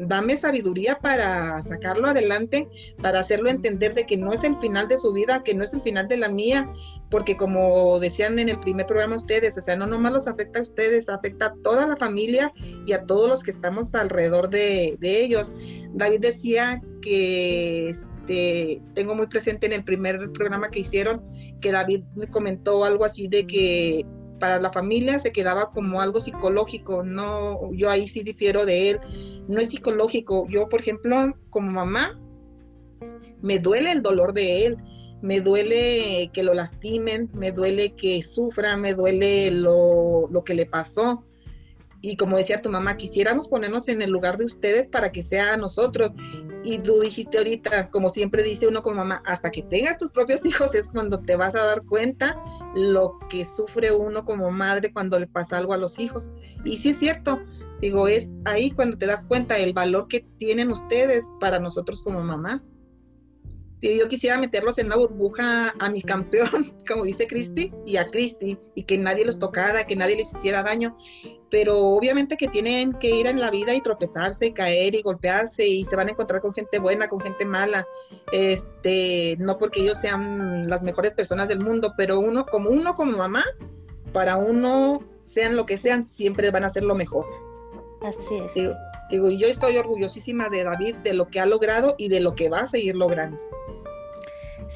[0.07, 2.69] dame sabiduría para sacarlo adelante,
[3.01, 5.75] para hacerlo entender de que no es el final de su vida, que no es
[5.75, 6.73] el final de la mía,
[7.11, 10.63] porque como decían en el primer programa ustedes, o sea, no nomás los afecta a
[10.63, 12.53] ustedes, afecta a toda la familia
[12.87, 15.53] y a todos los que estamos alrededor de, de ellos.
[15.95, 21.23] David decía que este, tengo muy presente en el primer programa que hicieron,
[21.61, 24.05] que David me comentó algo así de que
[24.39, 29.01] para la familia se quedaba como algo psicológico, no, yo ahí sí difiero de él,
[29.49, 32.19] no es psicológico, yo por ejemplo como mamá
[33.41, 34.77] me duele el dolor de él,
[35.23, 40.67] me duele que lo lastimen, me duele que sufra, me duele lo, lo que le
[40.67, 41.25] pasó,
[42.01, 45.57] y como decía tu mamá, quisiéramos ponernos en el lugar de ustedes para que sea
[45.57, 46.13] nosotros.
[46.63, 50.45] Y tú dijiste ahorita, como siempre dice uno como mamá, hasta que tengas tus propios
[50.47, 52.41] hijos es cuando te vas a dar cuenta
[52.75, 56.31] lo que sufre uno como madre cuando le pasa algo a los hijos.
[56.65, 57.41] Y sí es cierto,
[57.81, 62.23] digo, es ahí cuando te das cuenta el valor que tienen ustedes para nosotros como
[62.23, 62.73] mamás
[63.81, 68.59] yo quisiera meterlos en la burbuja a mi campeón, como dice Cristi, y a Cristi,
[68.75, 70.97] y que nadie los tocara, que nadie les hiciera daño.
[71.51, 75.67] Pero obviamente que tienen que ir en la vida y tropezarse, y caer y golpearse,
[75.67, 77.87] y se van a encontrar con gente buena, con gente mala.
[78.33, 83.17] Este, no porque ellos sean las mejores personas del mundo, pero uno, como uno como
[83.17, 83.45] mamá,
[84.13, 87.27] para uno, sean lo que sean, siempre van a ser lo mejor.
[88.03, 88.77] Así es.
[89.11, 92.35] Digo, y yo estoy orgullosísima de David, de lo que ha logrado y de lo
[92.35, 93.43] que va a seguir logrando.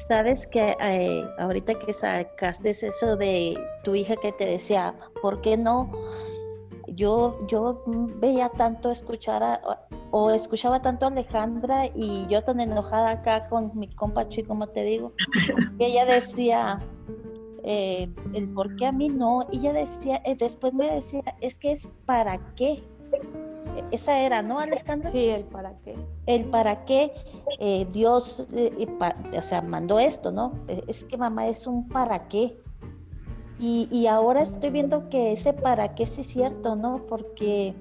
[0.07, 5.55] Sabes que eh, ahorita que sacaste eso de tu hija que te decía, ¿por qué
[5.55, 5.91] no?
[6.95, 9.61] yo, yo veía tanto escuchar
[10.11, 14.67] o escuchaba tanto a Alejandra y yo tan enojada acá con mi compa Chuy, como
[14.67, 15.13] te digo,
[15.79, 16.81] que ella decía,
[17.63, 21.57] eh, el por qué a mí no, y ella decía, eh, después me decía, es
[21.57, 22.83] que es para qué.
[23.91, 25.09] Esa era, ¿no, Alejandra?
[25.09, 25.95] Sí, el para qué.
[26.25, 27.13] El para qué
[27.59, 28.45] eh, Dios,
[29.37, 30.53] o sea, mandó esto, ¿no?
[30.67, 32.57] Es que mamá es un para qué.
[33.59, 37.05] Y, ahora estoy viendo que ese para qué sí es cierto, ¿no?
[37.07, 37.73] Porque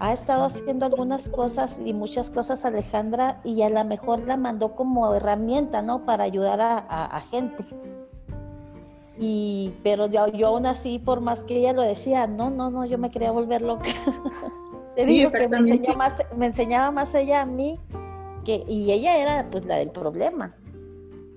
[0.00, 4.74] ha estado haciendo algunas cosas y muchas cosas Alejandra y a lo mejor la mandó
[4.74, 6.04] como herramienta, ¿no?
[6.04, 7.64] Para ayudar a, gente.
[9.16, 12.84] Y, pero yo, yo, aún así, por más que ella lo decía, no, no, no,
[12.84, 13.90] yo me quería volver loca.
[14.96, 17.78] Te digo que me, más, me enseñaba más ella a mí,
[18.44, 20.54] que, y ella era pues la del problema.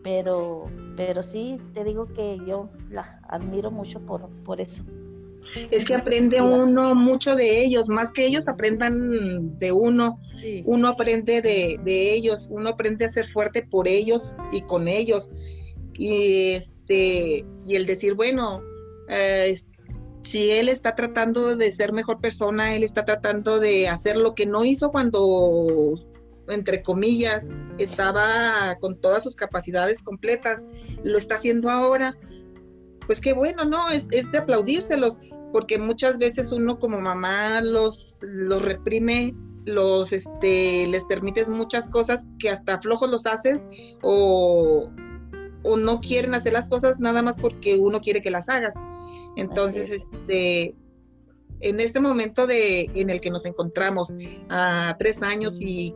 [0.03, 4.83] Pero pero sí te digo que yo la admiro mucho por, por eso.
[5.71, 10.19] Es que aprende uno mucho de ellos, más que ellos aprendan de uno,
[10.63, 15.29] uno aprende de, ellos, uno aprende a ser fuerte por ellos y con ellos.
[15.95, 18.61] Y este, y el decir, bueno,
[19.09, 19.53] eh,
[20.23, 24.45] si él está tratando de ser mejor persona, él está tratando de hacer lo que
[24.45, 25.95] no hizo cuando
[26.47, 27.47] entre comillas,
[27.77, 30.63] estaba con todas sus capacidades completas,
[31.03, 32.17] lo está haciendo ahora,
[33.05, 33.89] pues qué bueno, ¿no?
[33.89, 35.19] Es, de aplaudírselos,
[35.51, 42.27] porque muchas veces uno como mamá los, los reprime, los, este, les permites muchas cosas
[42.39, 43.63] que hasta flojos los haces
[44.01, 44.89] o,
[45.63, 48.75] o no quieren hacer las cosas nada más porque uno quiere que las hagas.
[49.35, 50.75] Entonces, este,
[51.59, 54.13] en este momento de, en el que nos encontramos
[54.49, 55.95] a tres años y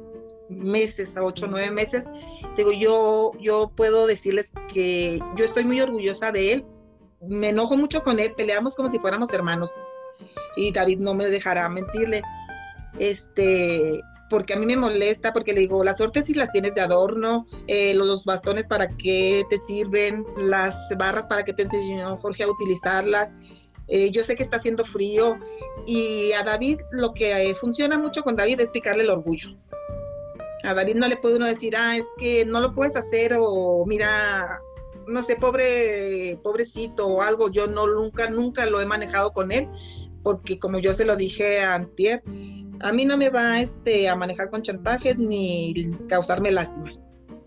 [0.50, 2.10] meses, a ocho nueve meses,
[2.56, 6.66] digo, yo, yo puedo decirles que yo estoy muy orgullosa de él,
[7.22, 9.72] me enojo mucho con él, peleamos como si fuéramos hermanos.
[10.56, 12.22] Y David no me dejará mentirle,
[12.98, 17.48] este, porque a mí me molesta, porque le digo, las si las tienes de adorno,
[17.68, 22.48] eh, los bastones para qué te sirven, las barras para qué te enseñó Jorge a
[22.50, 23.32] utilizarlas.
[23.88, 25.38] Eh, yo sé que está haciendo frío
[25.86, 29.56] y a David lo que funciona mucho con David es picarle el orgullo.
[30.64, 33.86] A David no le puede uno decir, ah, es que no lo puedes hacer o
[33.86, 34.60] mira,
[35.08, 37.50] no sé, pobre, pobrecito o algo.
[37.50, 39.70] Yo no, nunca, nunca lo he manejado con él
[40.28, 42.22] porque como yo se lo dije a Antier,
[42.82, 46.92] a mí no me va este, a manejar con chantajes ni causarme lástima.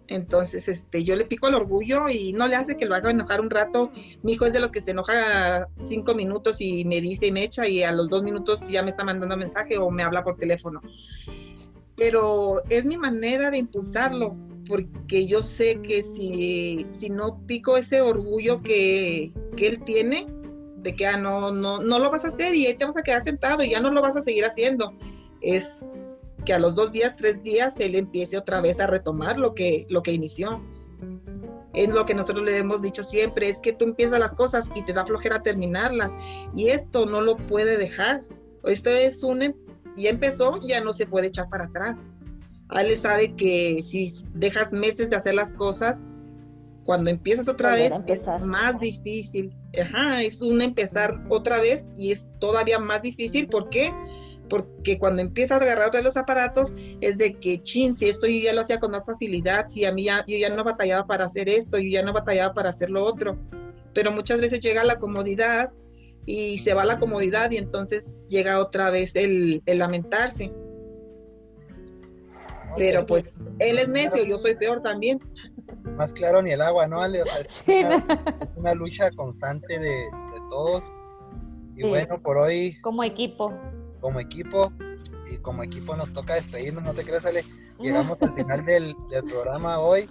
[0.09, 3.41] Entonces, este, yo le pico el orgullo y no le hace que lo haga enojar
[3.41, 3.93] un rato.
[4.23, 7.45] Mi hijo es de los que se enoja cinco minutos y me dice y me
[7.45, 10.37] echa y a los dos minutos ya me está mandando mensaje o me habla por
[10.37, 10.81] teléfono
[12.01, 14.35] pero es mi manera de impulsarlo,
[14.67, 20.27] porque yo sé que si, si no pico ese orgullo que, que él tiene,
[20.79, 23.03] de que ah, no, no, no lo vas a hacer y ahí te vas a
[23.03, 24.95] quedar sentado y ya no lo vas a seguir haciendo,
[25.41, 25.91] es
[26.45, 29.87] que a los dos días, tres días, él empiece otra vez a retomar lo que,
[29.89, 30.63] lo que inició.
[31.75, 34.83] Es lo que nosotros le hemos dicho siempre, es que tú empiezas las cosas y
[34.85, 36.17] te da flojera terminarlas.
[36.55, 38.23] Y esto no lo puede dejar.
[38.65, 39.55] Esto es un,
[39.97, 41.99] y empezó, ya no se puede echar para atrás.
[42.71, 46.03] A él sabe que si dejas meses de hacer las cosas,
[46.85, 49.55] cuando empiezas otra vez es más difícil.
[49.81, 53.49] Ajá, es un empezar otra vez y es todavía más difícil.
[53.49, 53.93] ¿Por qué?
[53.93, 54.30] Porque
[54.99, 58.53] cuando empiezas a agarrar de los aparatos es de que, chin, si esto yo ya
[58.53, 61.49] lo hacía con más facilidad, si a mí ya, yo ya no batallaba para hacer
[61.49, 63.39] esto, yo ya no batallaba para hacer lo otro.
[63.95, 65.73] Pero muchas veces llega la comodidad
[66.27, 70.53] y se va la comodidad y entonces llega otra vez el, lamentarse.
[72.77, 75.19] Pero pues él es necio, yo soy peor también.
[75.97, 77.21] Más claro ni el agua, ¿no, Ale?
[77.21, 77.65] es,
[78.57, 80.05] una, lucha constante de,
[80.49, 80.91] todos.
[81.77, 82.79] Y bueno, por hoy...
[82.83, 83.53] Como equipo.
[84.01, 84.73] Como equipo.
[85.31, 87.45] Y como equipo nos toca despedirnos, ¿no te creas, Ale?
[87.79, 90.09] Llegamos al final del, del programa hoy.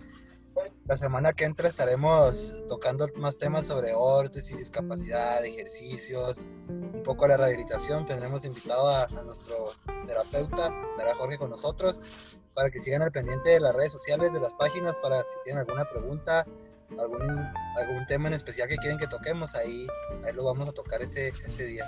[0.86, 7.38] La semana que entra estaremos tocando más temas sobre órtesis, discapacidad, ejercicios, un poco la
[7.38, 8.06] rehabilitación.
[8.06, 9.56] Tendremos invitado a, nuestro
[10.08, 12.02] terapeuta, estará Jorge con nosotros,
[12.56, 15.60] para que sigan al pendiente de las redes sociales, de las páginas, para si tienen
[15.62, 16.46] alguna pregunta,
[16.98, 17.22] algún,
[17.78, 19.86] algún tema en especial que quieren que toquemos, ahí,
[20.26, 21.86] ahí lo vamos a tocar ese, ese día.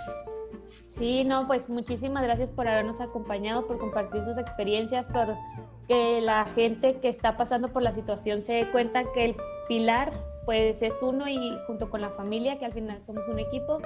[0.86, 5.36] Sí, no, pues muchísimas gracias por habernos acompañado, por compartir sus experiencias, por
[5.88, 9.36] que la gente que está pasando por la situación se dé cuenta que el
[9.68, 10.12] pilar
[10.46, 13.78] pues es uno y junto con la familia, que al final somos un equipo,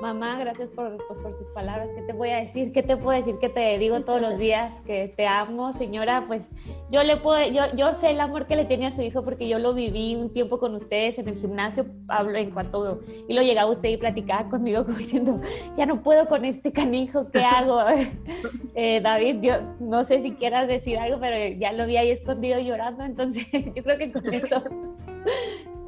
[0.00, 1.88] Mamá, gracias por, pues, por tus palabras.
[1.94, 2.70] ¿Qué te voy a decir?
[2.72, 4.72] ¿Qué te puedo decir que te digo todos los días?
[4.86, 6.24] Que te amo, señora.
[6.26, 6.48] Pues
[6.90, 9.48] yo le puedo, yo, yo sé el amor que le tenía a su hijo porque
[9.48, 11.86] yo lo viví un tiempo con ustedes en el gimnasio.
[12.08, 15.40] Hablo en cuanto y lo llegaba usted y platicaba conmigo como diciendo,
[15.76, 17.80] ya no puedo con este canijo, ¿qué hago?
[18.74, 22.60] eh, David, yo no sé si quieras decir algo, pero ya lo vi ahí escondido
[22.60, 24.62] llorando, entonces yo creo que con eso.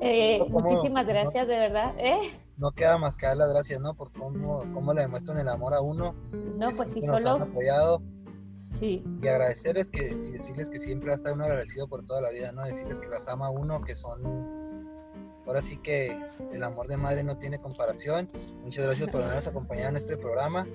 [0.01, 1.93] Eh, muchísimas gracias, de verdad.
[1.99, 2.19] ¿eh?
[2.59, 3.95] No queda más que dar las gracias, ¿no?
[3.95, 6.15] Por cómo, cómo le demuestran el amor a uno.
[6.33, 7.37] No, pues sí, solo.
[7.37, 8.03] han apoyado.
[8.79, 9.05] Sí.
[9.23, 12.31] Y agradecerles que, y decirles que siempre va a estar uno agradecido por toda la
[12.31, 12.65] vida, ¿no?
[12.65, 14.59] Decirles que las ama uno, que son.
[15.47, 16.15] Ahora sí que
[16.53, 18.29] el amor de madre no tiene comparación.
[18.65, 20.67] Muchas gracias por habernos acompañado en este programa.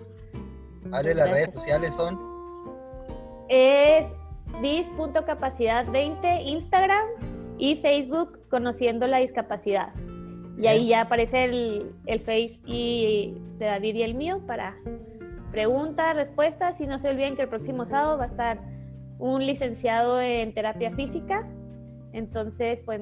[0.91, 2.17] Ale, las redes sociales son.
[3.49, 4.07] Es
[4.61, 7.05] dis.capacidad20 Instagram
[7.57, 9.93] y Facebook Conociendo la Discapacidad.
[10.57, 14.75] Y ahí ya aparece el, el Face y de David y el mío para
[15.51, 16.79] preguntas, respuestas.
[16.81, 18.59] Y no se olviden que el próximo sábado va a estar
[19.19, 21.47] un licenciado en terapia física.
[22.11, 23.01] Entonces, pues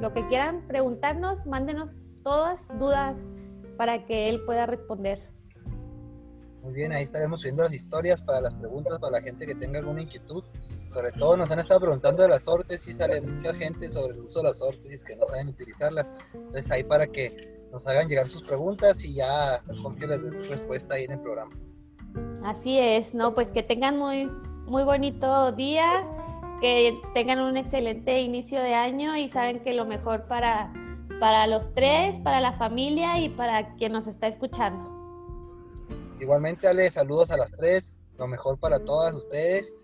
[0.00, 3.18] lo que quieran preguntarnos, mándenos todas dudas
[3.76, 5.22] para que él pueda responder.
[6.62, 9.78] Muy bien, ahí estaremos subiendo las historias para las preguntas, para la gente que tenga
[9.78, 10.44] alguna inquietud.
[10.90, 14.40] Sobre todo nos han estado preguntando de las órtesis, sale mucha gente sobre el uso
[14.40, 16.10] de las órtesis que no saben utilizarlas.
[16.34, 20.30] Entonces ahí para que nos hagan llegar sus preguntas y ya con que les dé
[20.32, 21.56] su respuesta ahí en el programa.
[22.42, 23.36] Así es, ¿no?
[23.36, 24.28] Pues que tengan muy,
[24.66, 26.04] muy bonito día,
[26.60, 30.72] que tengan un excelente inicio de año y saben que lo mejor para,
[31.20, 34.90] para los tres, para la familia y para quien nos está escuchando.
[36.18, 39.74] Igualmente, Ale, saludos a las tres lo mejor para todas ustedes.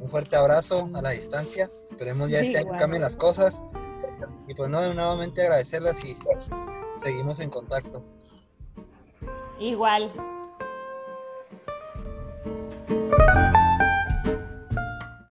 [0.00, 1.70] Un fuerte abrazo a la distancia.
[1.90, 3.62] Esperemos ya este año cambien las cosas.
[4.48, 6.18] Y pues no, nuevamente agradecerlas y
[6.96, 8.04] seguimos en contacto.
[9.60, 10.12] Igual.